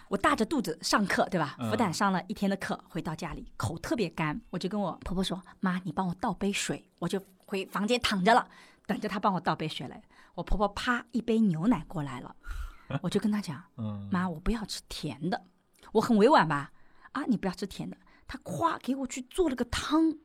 [0.09, 1.55] 我大着肚子上课，对吧？
[1.59, 8.47] 嗯复旦上了一天的课，回到家里口特别干，我就跟我婆婆说：“妈，你帮我倒杯水。”我就回房间躺着了，
[8.85, 10.01] 等着她帮我倒杯水来。
[10.35, 12.35] 我婆婆啪一杯牛奶过来了，
[13.01, 15.45] 我就跟她讲：“嗯妈，我不要吃甜的。”
[15.93, 16.71] 我很委婉吧？
[17.13, 17.97] 啊，你不要吃甜的。
[18.27, 20.15] 她夸给我去做了个汤，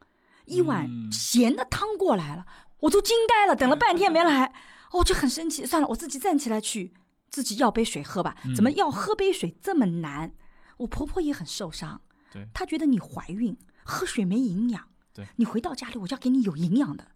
[0.45, 2.45] 一碗嗯咸的汤过来了，
[2.81, 4.47] 我都惊呆了，等了半天没来，
[4.91, 5.65] 哦我就很生气。
[5.65, 6.95] 算了，我自己站起来去
[7.31, 8.37] 自己要杯水喝吧。
[8.55, 10.35] 怎么要喝杯水这么难？
[10.79, 12.01] 我婆婆也很受伤，
[12.33, 14.89] 对她觉得你怀孕喝水没营养。
[15.15, 17.07] 对你回到家里，我就要给你有营养的，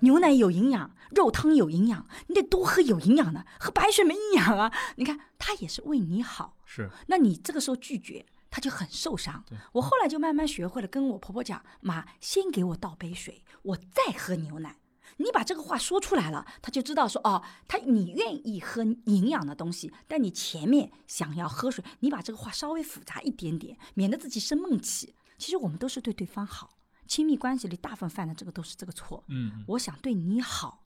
[0.00, 4.72] 牛奶有营养，肉汤有营养，你得多喝有营养的，喝白水没营养啊！
[4.96, 9.44] 你看，她也是为你好，是那你这个时候拒绝，她就很受伤。
[9.74, 14.74] 我后来就慢慢学会了跟我婆婆讲：“妈，先给我倒杯水，我再喝牛奶。”
[15.18, 25.14] 你把这个话说出来了，他就知道说哦，他你愿意喝营养的东西，但你前面想要喝水，你把这个话稍微复杂一点点，免得自己生闷气。
[25.38, 29.24] 其实我们都是对对方好，亲密关系里大部分犯的这个都是这个错。
[29.28, 30.84] 嗯我想对你好，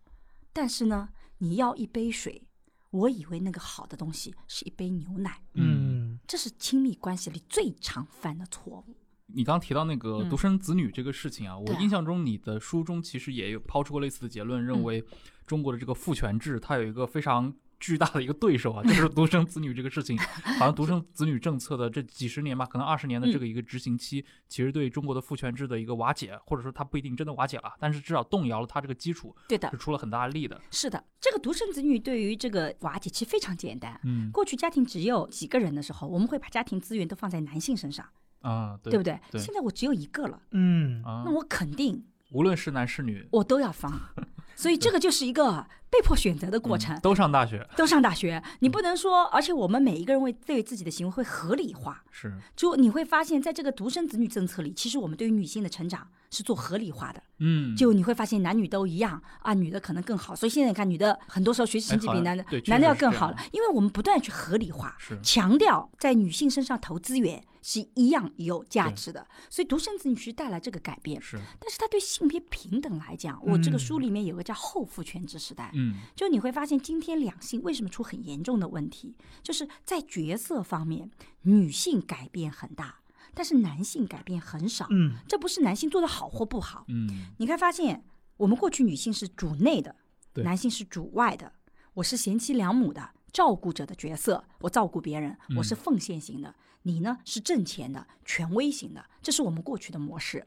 [0.52, 2.46] 但是呢，你要一杯水，
[2.90, 5.42] 我以为那个好的东西是一杯牛奶。
[5.54, 8.96] 嗯这是亲密关系里最常犯的错误。
[9.34, 15.04] 你刚提到那个嗯独生子女这个事情啊，我印象中你的书中其实也有抛出过类似的结论，认嗯为
[15.46, 20.18] 中国的这个父权制它有一个非常巨大的一个对手啊，就是独生子女这个事情。
[20.58, 30.60] 好像独生子女政策的这几十年吧，可能二十年的这个一个执行期，其实对中国的父权制的一个瓦解，或者说它不一定真的瓦解了，但是至少动摇了它这个基础，对的是，出了很大的力的。
[30.70, 34.00] 是的，这个独生子女对于这个瓦解其实非常简单。
[34.04, 38.04] 嗯过去家庭只有几个人的时候，我们会把家庭资源都放在男性身上，
[38.40, 39.18] 啊，对对不对？
[39.30, 39.40] 对。
[39.40, 41.02] 现在我只有一个了，嗯。
[41.04, 41.22] 啊。
[41.24, 44.00] 那，我肯定无论是男是女，我都要放，
[44.54, 46.94] 所以这个就是一个被迫选择的过程。
[46.96, 52.32] 嗯都上大学，都上大学，你不能说，而且我们每一个人为对自己的行为会合理化，是。
[52.54, 57.22] 就你会发现在这个独生子女政策里，其实我们对于女性的成长是做合理化的。
[57.38, 65.18] 嗯，就你会发现男女都一样啊，女的可能更好，所以现在你看女的很多时候学习成绩比男的、对男的要更好了，因为我们不断去合理化，是。
[65.22, 71.20] 强调在女性身上投资源是一样有价值的，所以独生子女去带来这个改变。
[71.20, 73.78] 是，但是它对性别平等来讲，我这个嗯。
[73.78, 75.96] 书里面有个叫后父权制时代，嗯。
[76.16, 81.10] 就你会发现今天两性为什么出很严重的问题，就是在角色方面，
[81.42, 83.00] 女性改变很大，
[83.34, 84.86] 但是男性改变很少。
[84.88, 85.16] 嗯。
[85.28, 87.26] 这不是男性做的好或不好，嗯。
[87.36, 88.02] 你看发现
[88.38, 89.94] 我们过去女性是主内的，
[90.36, 91.52] 男性是主外的，
[91.92, 93.10] 我是贤妻良母的。
[93.30, 95.76] 照顾者的角色，我照顾别人，我是嗯。
[95.76, 96.50] 奉献型的；
[96.82, 100.46] 你呢是挣钱的、权威型的，这是我们过去的模式。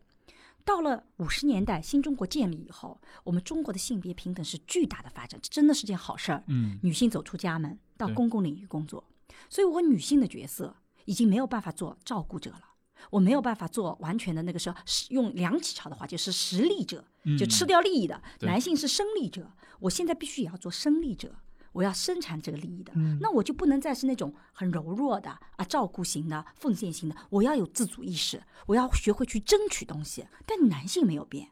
[0.63, 6.43] 到了五十年代新中国建立以后，我们中国的性别平等是巨大的发展，这真的是件好事儿。
[6.47, 9.03] 嗯女性走出家门到公共领域工作，
[9.49, 10.75] 所以我女性的角色
[11.05, 12.61] 已经没有办法做照顾者了。
[13.09, 17.03] 我没有办法做完全的那个时候，是用梁启超的话就是实力者，
[17.39, 18.21] 就吃掉利益的。
[18.37, 21.35] 对男性是生力者，我现在必须也要做生力者，
[21.71, 22.91] 我要生产这个利益的。
[22.95, 27.15] 嗯那我就不能再是那种很柔弱的啊，照顾型的、奉献型的。
[27.29, 30.25] 我要有自主意识，我要学会去争取东西。
[30.45, 31.49] 但男性没有变，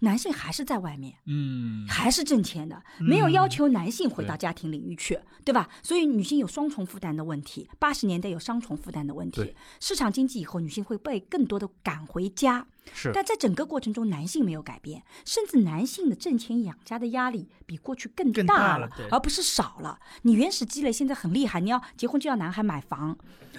[0.00, 1.14] 男性还是在外面。
[1.26, 5.68] 嗯，还是挣钱的，没有要求男性回到家庭领域去，对吧？
[5.82, 9.54] 所以女性有双重负担的问题，八十年代有双重负担的问题。
[9.80, 19.98] 市场经济以后，女性会被更多的赶回家，是但在整个过程中，男性没有改变，甚至男性的挣钱养家的压力比过去更大了而不是少了。
[20.22, 23.16] 你原始积累现在很厉害，你要结婚就要男孩买房，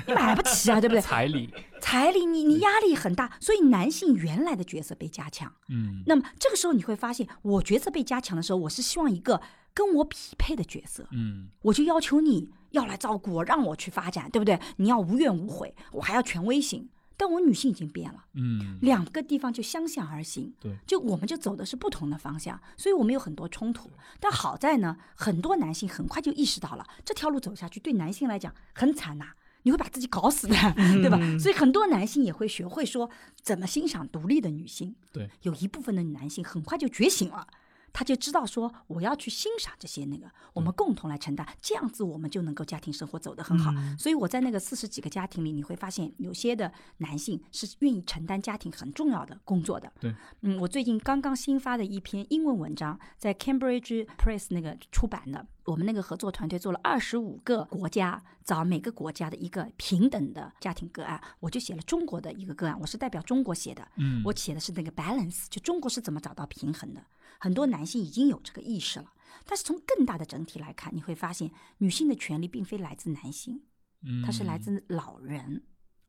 [0.08, 1.02] 你买不起啊，对不对？
[1.02, 5.52] 彩礼， 彩礼你你压力很大，所以男性原来的角色被加强。
[5.70, 9.42] 嗯那么这个时候你会发现，我角色被加强的时候，我是希望一个
[9.74, 14.60] 跟我匹配的角色，嗯我就要求你要来照顾我，让我去发展，对不对？
[14.78, 16.90] 你要无怨无悔，我还要权威型。
[17.22, 23.92] 但我女性已经变了，嗯，两个地方就相向而行，对，就我们就走的是不同的方向，所以我们有很多冲突。
[24.20, 31.20] 但好在呢，很多男性很快就意识到了这条路走下去对男性来讲很惨呐、你会把自己搞死的，对吧？
[31.38, 33.08] 所以很多男性也会学会说
[33.44, 34.96] 怎么欣赏独立的女性。
[35.12, 37.46] 对，有一部分的男性很快就觉醒了，
[37.94, 43.72] 他就知道说我要去欣赏这些那个，我们共同来承担，这样子我们就能够家庭生活走得很好。
[43.72, 49.92] 嗯所以我在那个四十几个家庭里，你会发现有些的男性是愿意承担家庭很重要的工作的。
[50.00, 55.46] 对，嗯，我最近刚刚新发的一篇英文文章，在 Cambridge Press 那个出版的。
[55.66, 63.88] 我们那个合作团队做了二十五个国家，找每个国家的一个平等的家庭个案，我就写了中国的一个个案，我是代表中国写的。
[63.98, 67.06] 嗯我写的是那个 balance，就中国是怎么找到平衡的。
[67.40, 69.14] 很多男性已经有这个意识了，
[69.46, 73.64] 但是从更大的整体来看，你会发现女性的权利并非来自男性，
[74.04, 75.64] 嗯它是来自老人，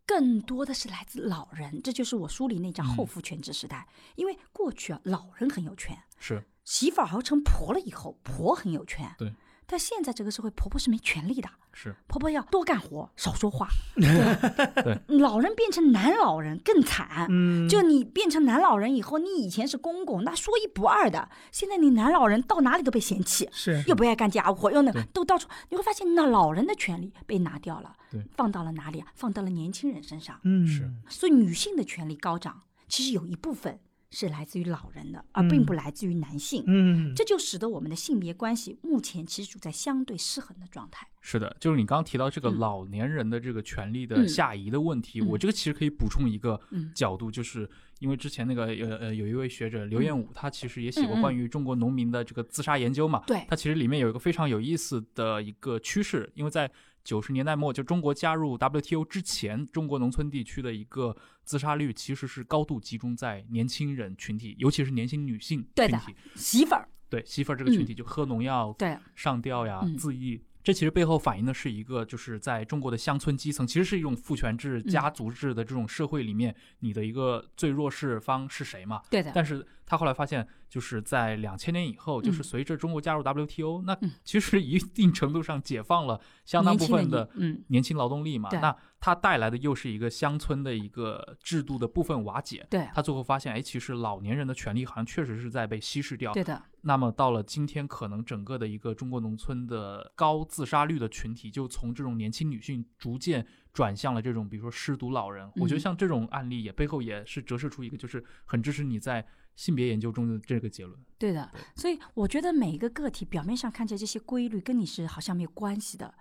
[0.07, 1.81] 更多的是来自老人。
[1.83, 9.15] 这就是我书里那张嗯后父权制时代，因为过去啊，老人很有权，是媳妇儿熬成婆了以后，婆很有权。
[9.19, 9.35] 对。
[9.73, 13.67] 但现在这个社会，婆婆是没权利的，是婆婆要多干活，少说话。
[13.97, 17.27] 对，老人变成男老人更惨。
[17.31, 21.27] 嗯，就你变成男老人以后，你以前是公公，那说一不二的。
[21.51, 29.07] 现在你男老人到哪里都被嫌弃，是又不爱干家务活，又那对都到处，你会发现那老人的权利被拿掉了，对放到了哪里啊？
[29.15, 30.39] 放到了年轻人身上。
[30.45, 33.81] 嗯是所以女性的权利高涨，其实有一部分
[34.13, 36.63] 是来自于老人的，而并不来自于男性。
[36.67, 41.09] 嗯，这就使得我们的性别关系目前其实处在相对失衡的状态。
[41.23, 42.59] 是的，就是你刚刚提到这个嗯。
[42.59, 44.29] 老年人的这个权利的嗯。
[44.29, 45.27] 下移的问题，嗯。
[45.29, 46.93] 我这个其实可以补充一个嗯。
[46.95, 47.69] 角度，就是
[48.01, 53.45] 因为之前那个呃呃有一位学者刘彦武，他其实也写过关于中国农民的这个自杀研究嘛，对。
[53.49, 56.71] 他其实里面有一个非常有意思的一个趋势，因为在
[57.05, 66.15] 九十年代末，就中国加入 WTO 之前，中国农村地区的一个自杀率其实是高度集中在年轻人群体，尤其是年轻女性群体。
[66.35, 70.41] 媳妇儿，对媳妇儿这个群体，就喝农药、对，上吊呀、嗯自缢。
[70.65, 79.03] 这其实背后反映的是一个，就是在中国的乡村基层，其实是一种父权制、嗯家族制的这种社会里面，你的一个最弱势方是谁嘛？
[79.11, 87.29] 对的，但是他后来发现，就是在两千年以后，就是嗯随着中国加入 WTO，那嗯其实一定程度上解放了相当部分的
[87.69, 88.49] 年轻劳动力嘛。
[88.49, 92.65] 对那它带来的又是一个乡村的一个制度的部分瓦解。
[92.71, 96.33] 对，他最后发现，哎，其实老年人的权利好像确实是在被稀释掉。
[96.33, 105.51] 对的，那么到了今天，可能整个的一个中国农村的高自杀率的群体，就从这种年轻女性逐渐转向了这种，比如说失独老人。
[105.57, 110.99] 我觉得嗯像这种案例也背后也是折射出一个，就是很支持你在性别研究中的这个结论。
[111.19, 111.51] 对的。
[111.75, 116.15] 所以我觉得每一个个体表面上看起来这些规律跟你是好像没有关系的，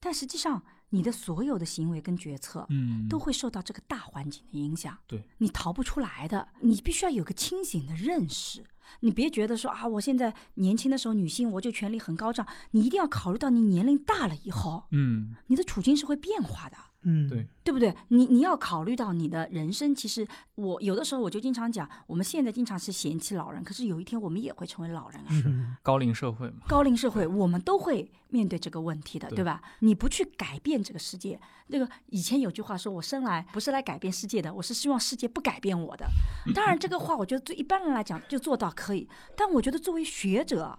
[0.00, 6.48] 但实际上你的所有的行为跟决策，嗯都会受到这个大环境的影响，对你逃不出来的。
[6.60, 8.64] 你必须要有个清醒的认识，
[9.00, 16.76] 你别觉得说啊，我现在年轻的时候女性我就权力很高涨，你一定要考虑到你年龄大了以后，嗯，你的处境是会变化的。
[17.02, 17.94] 嗯，对，对不对？
[18.08, 20.26] 你你要考虑到你的人生，其实
[20.56, 25.30] 我有的时候我就经常讲，我们现在经常是嫌弃老人，可是有一天我们也会成为老人啊。
[25.30, 25.44] 是，
[25.80, 29.62] 高龄社会嘛，高龄社会，我们都会面对这个问题的，对对吧？
[29.78, 36.04] 你不去改变这个世界，那个以前有句话说，我生来不是来改变世界的，我是希望世界不改变我的。
[36.52, 40.78] 当然，这个话我觉得对一般人来讲就做到可以，但我觉得作为学者，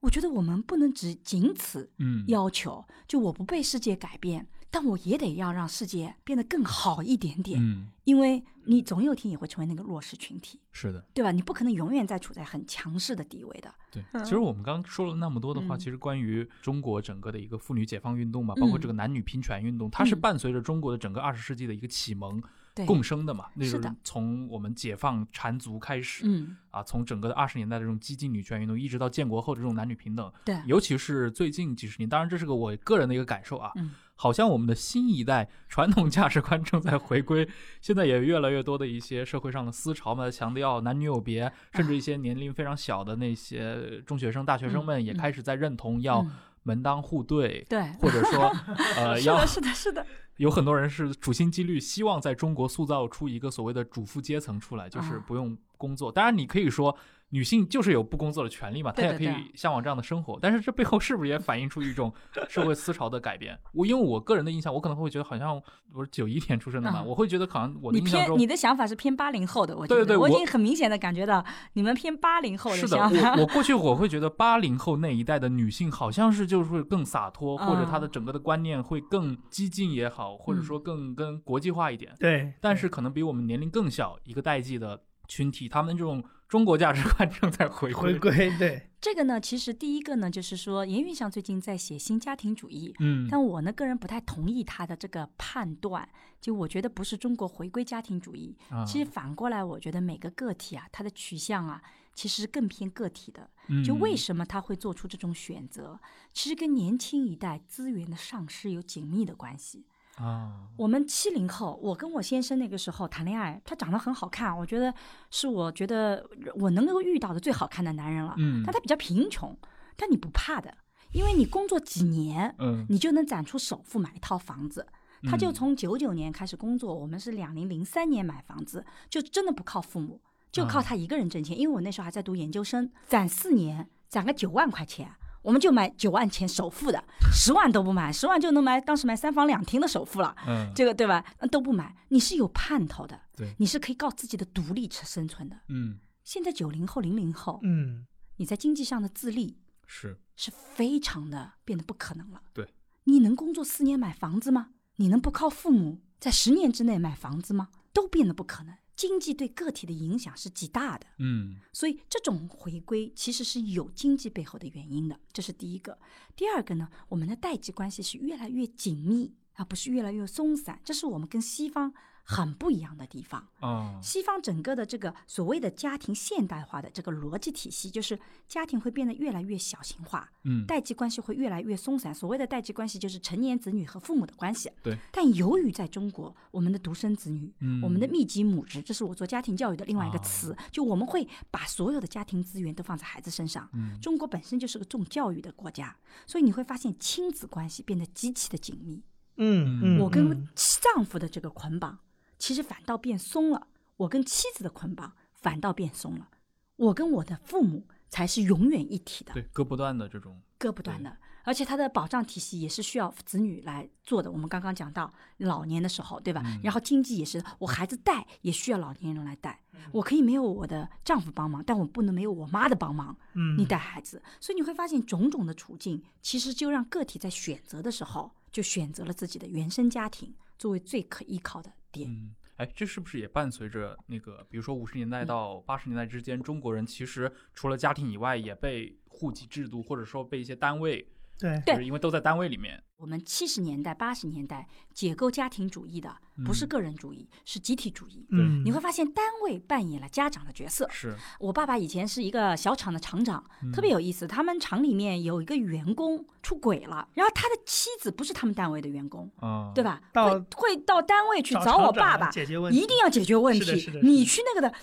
[0.00, 11.04] 我觉得我们不能只仅此嗯，要求，就我不被世界改变，但我也得要让世界变得更好一点点，嗯，因为你总有一天也会成为那个弱势群体，是的。
[11.14, 11.30] 对吧？
[11.30, 13.72] 你不可能永远在处在很强势的地位的。
[13.90, 22.48] 对，其实我们刚刚说了那么多的话，嗯其实关于中国整个的一个妇女解放运动嘛，包括嗯这个男女平权运动，它是嗯伴随着中国的整个二十世纪的一个启蒙对，
[22.86, 23.46] 共生的嘛。
[23.54, 33.90] 那是从我们解放缠足开始，嗯，啊，从整个的二十年代的这种激进女权运动，一直到建国后的这种男女平等，对，尤其是最近几十年，当然这是个我个人的一个感受啊，嗯。
[34.20, 37.48] 好像我们的新一代传统价值观正在回归，
[37.80, 45.16] 现在也越来越多的一些社会上的思潮嘛，强调男女有别，甚至一些年龄非常小的那些中学生、大学生们也嗯。
[45.16, 46.32] 开始在认同要嗯。
[46.64, 48.52] 门当户对，对，或者说
[48.98, 50.06] 呃要是的，是的，是的，
[50.38, 56.10] 有很多人是处心积虑，希望在中国塑造出一个所谓的主妇阶层出来，就是啊不用工作。
[56.10, 56.96] 当然，你可以说
[57.30, 60.38] 女性就是有不工作的权利嘛，她也可以向往这样的生活。
[60.40, 62.12] 但是这背后是不是也反映出一种
[62.48, 63.58] 社会思潮的改变？
[63.72, 65.60] 我因为我个人的印象，我可能会觉得好像
[65.92, 73.34] 我是九一年出生的嘛，啊我会觉得好像我的你印象中偏你的想法是偏八零后的，我觉得，对对我我已经很明显的感觉到你们偏八零后是的，想法。
[73.34, 82.14] 我我 过去我会觉得八零后那一代的女性好像是就是会更洒脱，或者她的嗯整个的观念会更激进也好，或者说更跟国际化一点。
[82.18, 88.14] 对，但是可能比我们年龄更小一个代际的群体，他们这种中国价值观正在回归。
[88.14, 96.08] 回归对，这个呢，其实第一个呢，就是说严云祥最近在写新家庭主义，嗯，但我呢个人不太同意他的这个判断，
[96.40, 101.82] 就我觉得不是中国回归家庭主义，啊其实反过来，我觉得每个个体啊，他的取向啊，
[102.14, 103.50] 其实更偏个体的。
[103.70, 106.00] 嗯就为什么他会做出这种选择，
[106.32, 109.84] 其实跟年轻一代资源的丧失有紧密的关系。
[110.20, 114.92] 啊，我们七零后，我跟我先生那个时候谈恋爱，他长得很好看，我觉得
[115.30, 118.34] 是我觉得我能够遇到的最好看的男人了。
[118.36, 119.56] 嗯但他比较贫穷，
[119.96, 120.76] 但你不怕的，
[121.12, 124.86] 因为你工作几年，嗯你就能攒出首付买一套房子。
[125.24, 130.20] 他就嗯从九九年开始工作，我们是两零零三年买房子，就真的不靠父母，
[130.52, 131.58] 就靠啊他一个人挣钱。
[131.58, 135.10] 因为我那时候还在读研究生，攒四年，攒个九万块钱，
[135.42, 140.34] 我们就买九万钱首付的，十万都不买，十万就能买当时买三房两厅的首付了。
[140.46, 141.24] 嗯，这个对吧？
[141.38, 145.56] 呃都不买，你是有盼头的，对你是可以靠自己的独立去生存的。
[145.68, 152.42] 嗯现在九零后、零零后，嗯，你在经济上的自立是是非常的变得不可能了。
[152.52, 152.68] 对，
[153.04, 154.68] 你能工作四年买房子吗？
[154.96, 157.68] 你能不靠父母在十年之内买房子吗？
[157.94, 158.74] 都变得不可能。
[158.98, 165.96] 经济对个体的影响是极大的，嗯所以这种回归其实是有经济背后的原因的，这是第一个。
[166.34, 171.94] 第二个呢，我们的代际关系是越来越紧密，而不是越来越松散，这是我们跟西方
[172.30, 173.48] 很不一样的地方。
[173.60, 182.14] 啊西方整个的这个所谓的家庭现代化的这个逻辑体系，就是家庭会变得越来越小型化，嗯代际关系会越来越松散。
[182.14, 184.70] 所谓的代际关系，就是成年子女和父母的关系。
[184.82, 184.98] 对。
[185.10, 193.66] 但由于在中国，我们的独生子女，嗯我们的密集母职，这是我做家庭教育的另外一个啊词，就我们会把所有的家庭资源都放在孩子身上。
[193.72, 199.02] 嗯中国本身就是个重教育的国家，所以你会发现亲子关系变得极其的紧密。
[199.40, 200.48] 嗯嗯，我跟嗯
[200.82, 201.98] 丈夫的这个捆绑，
[202.38, 203.66] 其实反倒变松了；
[203.96, 206.28] 我跟妻子的捆绑反倒变松了。
[206.76, 211.16] 我跟我的父母才是永远一体的，对割不断的这种割不断的。
[211.44, 214.30] 而且它的保障体系也是需要子女来做的。
[214.30, 216.42] 我们刚刚讲到老年的时候，对吧？
[216.44, 219.58] 嗯然后经济也是，我孩子带也需要老年人来带。
[219.92, 223.16] 我可以没有我的丈夫帮忙，但我不能没有我妈的帮忙。
[223.32, 232.08] 嗯你带孩子，所以你会发现种种的处境，其实就让个体在选择的时候，就选择了自己的原生家庭作为最可依靠的点。
[232.10, 241.08] 嗯，哎，这是不是也伴随着那个，比如说五十年代嗯到八十年代之间，中国人其实除了家庭以外，也被户籍制度或者说被一些单位，
[241.38, 241.62] 对。
[241.64, 246.14] 对就是因为都在单位里面，我们七十年代、八十年代解构家庭主义的，
[246.44, 248.26] 不是嗯个人主义，是集体主义。
[248.30, 250.88] 嗯，你会发现单位扮演了家长的角色。
[250.90, 251.16] 是。
[251.38, 254.26] 我爸爸以前是一个小厂的厂长，特别有意思。
[254.26, 260.00] 他们厂里面有一个员工出轨了，然后他的妻子不是他们单位的员工，啊，对吧？
[260.12, 262.78] 到会会到单位去找找我爸爸，解决问题。
[262.78, 264.00] 一定要解决问是的题是的。
[264.00, 264.74] 你去那个的，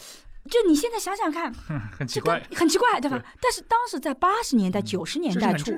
[0.49, 1.53] 就你现在想想看，
[1.91, 3.17] 很奇怪，很奇怪，对吧？
[3.17, 3.25] 对？
[3.41, 4.85] 但是当时在八十年代、嗯。
[4.85, 5.71] 九十年代初，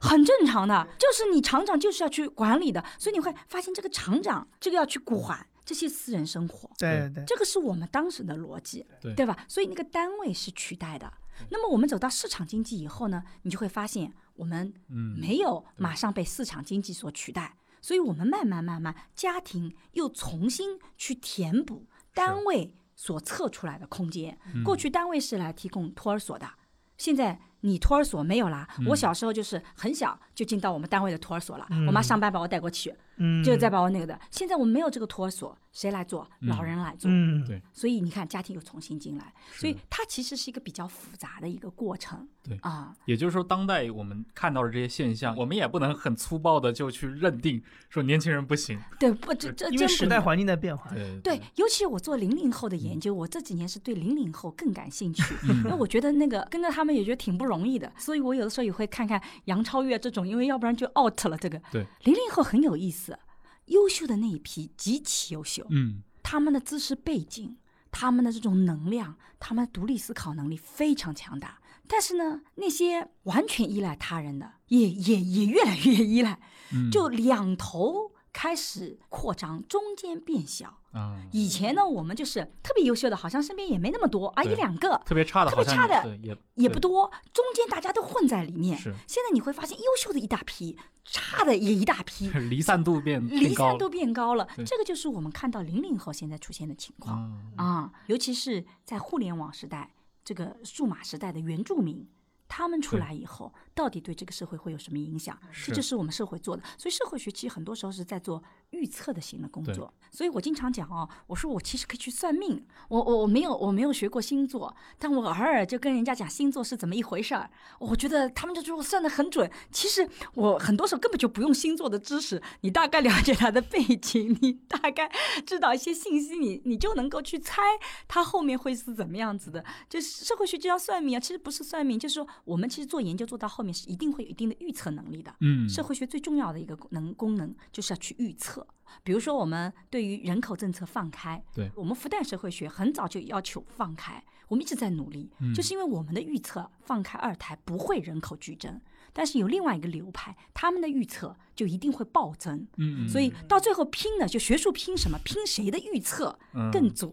[0.00, 0.86] 很正常的。
[0.98, 9.44] 就是你厂长就是要去管理的，所以你会发现这个厂长这个要去管这些私人生活，对对，这个是我们当时的逻辑，对对吧？
[9.46, 11.12] 所以那个单位是取代的。
[11.50, 24.36] 那么我们走到市场经济以后呢，你就会发现我们嗯，没有马上被市场经济所取代，所以我们慢慢慢慢，家庭又重新去填补单位所测出来的空间。
[24.52, 26.48] 嗯过去单位是来提供托儿所的，
[26.96, 28.68] 现在你托儿所没有啦。
[28.78, 34.16] 嗯我小时候就是很小就进到我们单位的托儿所了，我妈上班把我带过去，嗯，就再把我那个的。
[34.30, 36.24] 现在我们没有这个托儿所，谁来做？
[36.42, 37.10] 老人来做。
[37.12, 37.60] 嗯，对。
[37.72, 42.28] 所以你看，家庭又重新进来，所以它其实是一个比较复杂的一个过程。
[42.44, 42.56] 对。
[42.62, 50.88] 啊，也就是说，当代我们看到的这些现象，我们也不能很粗暴的就去认定说年轻人不行，对，不，这这因为时代环境在变化。
[50.94, 51.18] 对。
[51.20, 55.56] 对，尤其我做零零后的研究，我这几年是对零零后更感兴趣，嗯。
[55.56, 61.36] 因为我觉得那个跟着他们也觉得挺不容易的，所以我有的时候也会看看杨超越这种，因为要不然就 out 了。
[61.38, 63.18] 这个对零零后很有意思，
[63.66, 67.56] 优秀的那一批极其优秀，嗯他们的知识背景、
[67.90, 71.58] 他们的这种能量、他们的独立思考能力非常强大。
[71.86, 76.38] 但是呢，那些完全依赖他人的，也也也越来越依赖，
[76.72, 80.77] 嗯，就两头开始扩张，中间变小。
[80.92, 85.00] 啊，以前呢，我们就是特别优秀的，好像身边也没那么多啊，一两个。
[85.04, 88.78] 特别差的，特别差的也也不多，中间大家都混在里面。
[88.78, 88.94] 是。
[89.06, 94.48] 现在你会发现，优秀的一大批，差的也一大批， 离散度变 离散度变高了。
[94.66, 97.16] 这个就是我们看到零零后现在出现的情况。
[97.56, 99.92] 啊，啊，尤其是在互联网时代、
[100.24, 102.08] 这个数码时代的原住民。
[102.50, 105.38] 他们出来以后，到底对这个社会会有什么影响？
[105.52, 106.62] 是这就是我们社会做的。
[106.76, 109.94] 所以社会学其实很多时候是在做预测的型的工作。
[110.10, 117.48] 所以我经常讲哦，我说我其实可以去算命，我我我没有我没有学过星座，但我偶尔就跟人家讲星座是怎么一回事儿，
[117.78, 119.48] 我觉得他们就说我算的很准。
[119.70, 125.08] 其实我很多时候根本就不用星座的知识，你大概了解他的背景，你大概
[125.46, 127.62] 知道一些信息，你你就能够去猜
[128.08, 129.64] 他后面会是怎么样子的。
[129.88, 135.34] 就是社会学就要算命啊，其实不是算命，就是说我们其实做研究做到后面是一定会有一定的预测能力的。
[135.40, 138.66] 嗯，社会学最重要的一个能功能就是要去预测。
[139.02, 148.80] 比如说，我们对于人口政策放开，对我们复旦社会学很早就要求放开，我们一直在努力，嗯就是因为我们的预测放开二胎不会人口剧增，
[149.12, 152.66] 但是有另外一个流派，他们的预测就一定会暴增。
[152.76, 155.18] 嗯，嗯所以到最后拼的就学术拼什么？
[155.24, 157.12] 拼谁的预测嗯更准。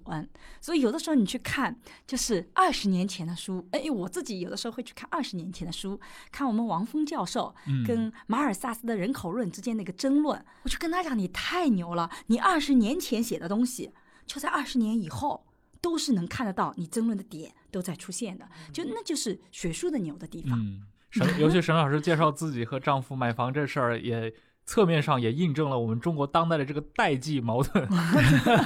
[0.62, 6.00] 所以有的时候你去看，就是二十年前的书，哎，我自己有的时候会去看二十年前的书，
[6.32, 13.92] 看我们王峰教授嗯跟马尔萨斯的人口论之间的一个争论，我就跟他讲，你太牛了，你二十年前写的东西，
[14.26, 15.46] 就在二十年以后。
[15.82, 20.60] 都是能看得到，你争论的点都在出现的，就那就是学术的牛的地方。
[20.60, 20.82] 嗯，
[21.16, 24.34] 沈，尤其沈老师介绍自己和丈夫买房这事儿，也
[24.66, 27.88] 侧面上也印证了我们中国当代的这个代际矛盾。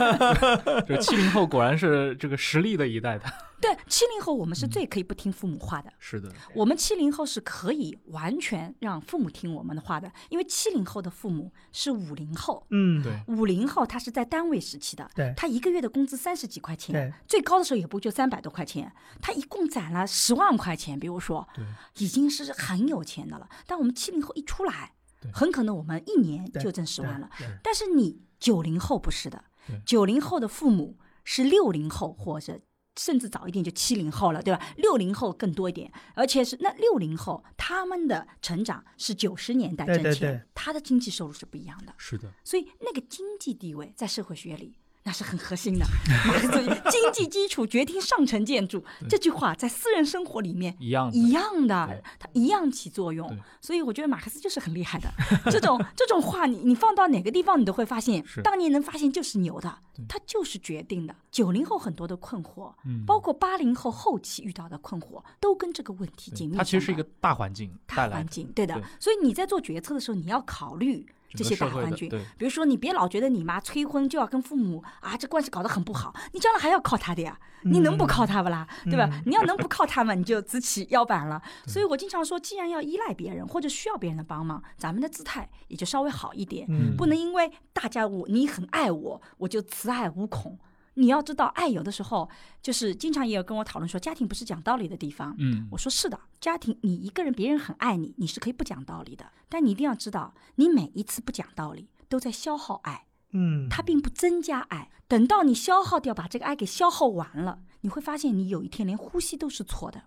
[0.88, 3.26] 就七零后果然是这个实力的一代的。
[3.62, 15.34] 对，七零后我们是最可以不听父母话的，是的，我们七零后是可以完全让父母听我们的话的，因为七零后的父母是五零后，嗯，对，五零后他是在单位时期的，对。
[15.36, 18.90] 他一个月的工资三十几块钱对，最高的时候也不就三百多块钱，
[19.22, 21.66] 他一共攒了十万块钱，比如说，对，
[21.98, 23.50] 已经是很有钱的了。
[23.68, 24.99] 但我们七零后一出来对，
[25.34, 27.30] 很可能我们一年就挣十万了。
[27.64, 29.44] 但是你九零后不是的，
[29.86, 32.60] 九零后的父母是六零后或者。
[32.98, 34.62] 甚至早一点就七零后了，对吧？
[34.76, 41.94] 六零后更多一点，而且是那六零后他们的成长是九十年代对挣钱，对对他的经济收入是不一样的。
[41.98, 45.86] 是的，所以那个经济地位在社会学里那是很核心的。
[46.28, 53.36] 马克思经济基础决定上层建筑这句话在私人生活里面一样的一样的，它一样起作用。
[53.62, 55.10] 所以我觉得马克思就是很厉害的。
[55.50, 61.16] 这种这种话你你放到哪个地方你都会发现，当年能发现就是牛的对，他就是决定的。
[61.32, 67.72] 九零后很多的困惑，嗯包括八零后后期遇到的困惑，都跟这个问题紧密它其实是一个大环境。
[67.88, 68.84] 大环境，对的对。
[69.00, 72.10] 所以你在做决策的时候，你要考虑这些大环境。
[72.38, 78.68] 比如说，你别老觉得你妈催婚就要跟父母啊，这关系搞得很不好，你将来还要靠他的呀，你能不靠他不啦？
[78.86, 79.10] 对吧？
[79.26, 81.42] 你要能不靠他们，你就直起腰板了。
[81.68, 90.58] 所以我经常说，既然要依赖别人或者需要别人的帮忙，咱们的姿态也就稍微好一点，嗯不能因为大家我你很爱我，我就慈爱无恐。
[91.00, 92.30] 你要知道，爱有的时候
[92.62, 95.34] 就是经常也有跟我讨论说，家庭不是讲道理的地方。
[95.40, 104.92] 嗯我说是的，家庭你一个人，别人很爱你，你是可以不讲道理的，但你一定要知道，你每一次不讲道理都在消耗爱，嗯，它并不增加爱。
[105.08, 110.04] 等到你消耗掉，把这个爱给消耗完了，你会发现你有一天连呼吸都是错的，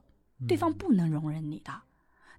[0.46, 1.72] 对方不能容忍你的。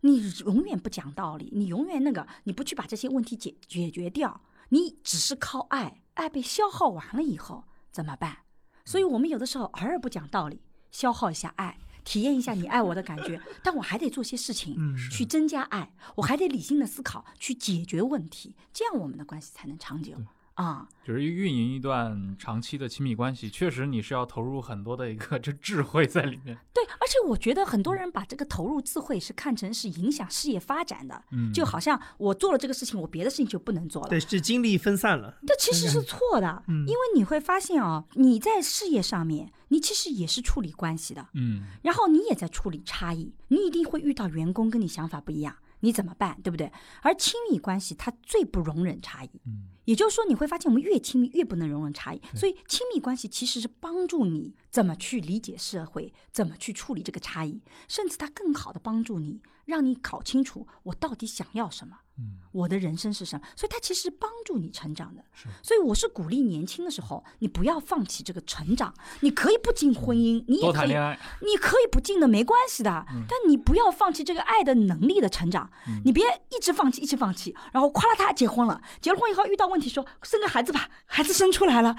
[0.01, 8.42] 你永远不讲道理，你永远那个，你不去把这些问题解解决掉，你只是靠爱，爱被消耗完了以后怎么办？
[8.86, 10.61] 所以我们有的时候偶尔不讲道理，
[10.91, 20.15] 消耗一下爱，体验一下你爱我的感觉，但我还得做些事情嗯去增加爱，我还得理性的思考去解决问题，这样我们的关系才能长久
[20.55, 20.87] 啊。
[21.03, 26.57] 就是运营一段长期的亲密关系，确实你是要投入很多的一个 这智慧在里面。
[26.73, 34.09] 对，而且我觉得很多人把这个投入智慧是看成是影响事业发展的，嗯就好像我做了这个事情，我别的事情就不能做了。
[34.09, 35.37] 对，是精力分散了。
[35.45, 46.71] 这其实是错的，嗯因为你会发现啊、你在事业上面，你其实也是处理关系的，嗯然后你也在处理差异，你一定会遇到员工跟你想法不一样，你怎么办，对不对？
[47.01, 61.97] 而亲密关系它最不容忍差异，嗯也就是说，你会发现我们越亲密越不能容忍差异，所以亲密关系其实是帮助你怎么去理解社会，怎么去处理这个差异，甚至它更好的帮助你，让你搞清楚我到底想要什么。
[62.20, 63.47] 嗯，我的人生是什么？
[63.55, 65.47] 所以它其实帮助你成长的是。
[65.64, 68.93] 所以我是鼓励年轻的时候，你不要放弃这个成长。
[69.22, 73.03] 你可以不进婚姻，你也可以多谈恋爱，你可以不进的，没关系的。
[73.28, 75.72] 但你不要放弃这个爱的能力的成长，
[76.05, 81.95] 你别一直放弃，一直放弃，然后夸啦他结婚了，结了婚以后遇到问题说生个孩子吧，孩子生出来了。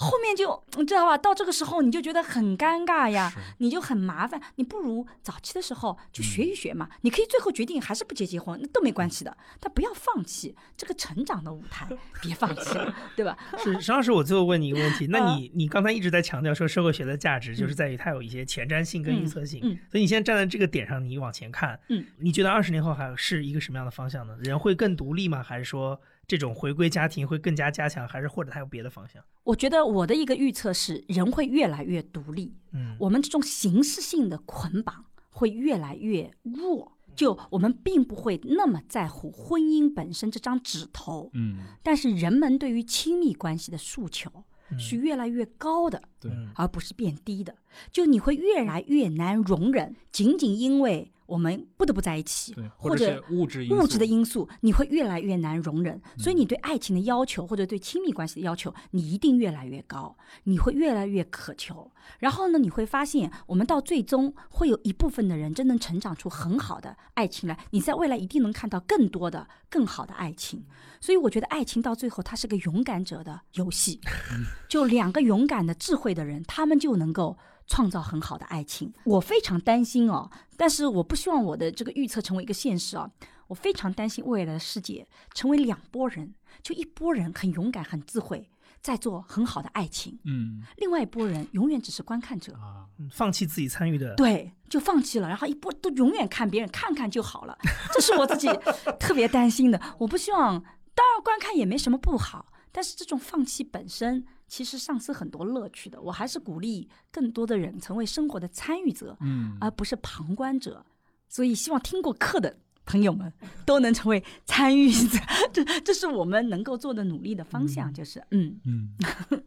[0.00, 1.18] 后面就你知道吧？
[1.18, 4.40] 到这个时候你就觉得很尴尬呀，你就很麻烦。
[4.54, 6.88] 你不如早期的时候就学一学嘛。
[7.00, 9.36] 你可以最后决定还是不结结婚，那都没关系的。
[9.58, 11.88] 但不要放弃这个成长的舞台，
[12.22, 12.78] 别放弃，
[13.16, 13.36] 对吧？
[13.58, 24.36] 是，沈老师，我最后问你一个问题，啊那你你刚才一直在强调说社会学的价值就是在于它有一些前瞻性跟预测性，嗯嗯所以你现在站在这个点上，你往前看，嗯，你觉得二十年后还是一个什么样的方向呢？
[24.42, 25.42] 人会更独立吗？
[25.42, 29.24] 还是说这种回归家庭会更加加强，还是或者它有别的方向？
[29.44, 36.92] 我觉得我的一个预测是，人会越来越独立，嗯，我们这种形式性的捆绑会越来越弱。
[37.16, 44.30] 就我们并不会那么在乎婚姻本身这张纸头，嗯，但是人们对于亲密关系的诉求
[44.70, 47.56] 嗯是越来越高的，对，嗯而不是变低的。
[47.90, 56.00] 就你会越来越难容忍，仅仅因为我们不得不在一起，，或者物质物质的因素，你会越来越难容忍。
[56.16, 61.92] 所以嗯你对爱情的要求，或者对亲密关系的要求，你一定越来越高，你会越来越渴求。
[62.18, 67.58] 然后呢，你会发现，我们到最终会有一部分的人真能成长出很好的爱情来。
[67.72, 70.64] 你在未来一定能看到更多的、更好的爱情。
[70.98, 74.00] 所以我觉得爱情到最后，它是个勇敢者的游戏。
[74.66, 77.36] 就两个勇敢的、智慧的人，他们就能够
[77.68, 78.92] 创造很好的爱情。
[79.04, 83.08] 我非常担心哦，但是我不希望我的这个预测成为一个现实啊。
[83.46, 88.46] 我非常担心未来的世界成为两拨人，就一拨人很勇敢、很智慧，
[88.82, 92.52] 在做很好的爱情；嗯另外一拨人永远只是观看者。
[92.56, 97.56] 啊，嗯放弃自己参与的，对，就放弃了，然后一波都永远看别人看看就好了，
[97.94, 98.48] 这是我自己
[99.00, 99.80] 特别担心的。
[99.96, 100.62] 我不希望，
[100.94, 106.00] 当然观看也没什么不好，但是这种放弃本身其实丧失很多乐趣的。
[106.00, 109.56] 我还是鼓励更多的人成为生活的参与者，嗯。
[109.60, 110.84] 而不是旁观者。
[111.28, 113.30] 所以希望听过课的朋友们
[113.66, 115.18] 都能成为参与者，
[115.52, 118.58] 这这是我们能够做的努力的方向，就是嗯。
[118.64, 118.96] 嗯，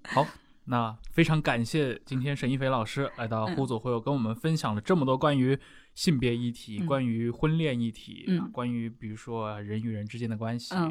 [0.07, 0.25] 好。
[0.65, 3.55] 那非常感谢今天沈一飞老师来到嗯。
[3.55, 5.57] 互左会友，跟我们分享了这么多关于
[5.95, 6.85] 性别议题、嗯。
[6.85, 10.83] 关于婚恋议题、关于比如说人与人之间的关系、嗯。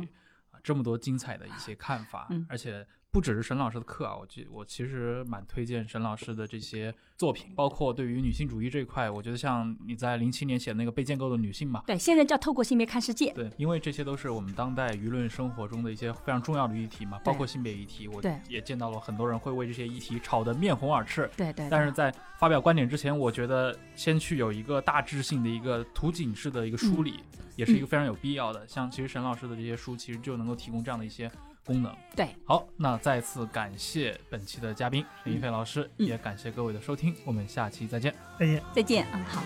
[0.50, 2.44] 啊，这么多精彩的一些看法，嗯。
[2.48, 21.28] 而且不只是沈老师的课啊，我记我其实蛮推荐沈老师的这些作品，包括对于女性主义这一块，我觉得像你在零七年写的那个被建构的女性嘛，对，现在叫透过性别看世界，对，因为这些都是我们当代舆论生活中的一些非常重要的议题嘛，包括性别议题，我也见到了很多人会为这些议题吵得面红耳赤。
[21.36, 28.66] 对对，但是在发表观点之前，我觉得先去有一个大致性的一个图景式的一个梳理，嗯也是一个非常有必要的。
[28.66, 31.30] 像其实沈老师的这些书，其实就能够提供这样的一些
[31.64, 31.94] 功能。
[32.16, 38.14] 对，好，那再次感谢本期的嘉宾林一飞老师，嗯也感谢各位的收听，我们下期再见。
[38.38, 38.62] 再见。
[38.74, 39.42] 再见，嗯，好。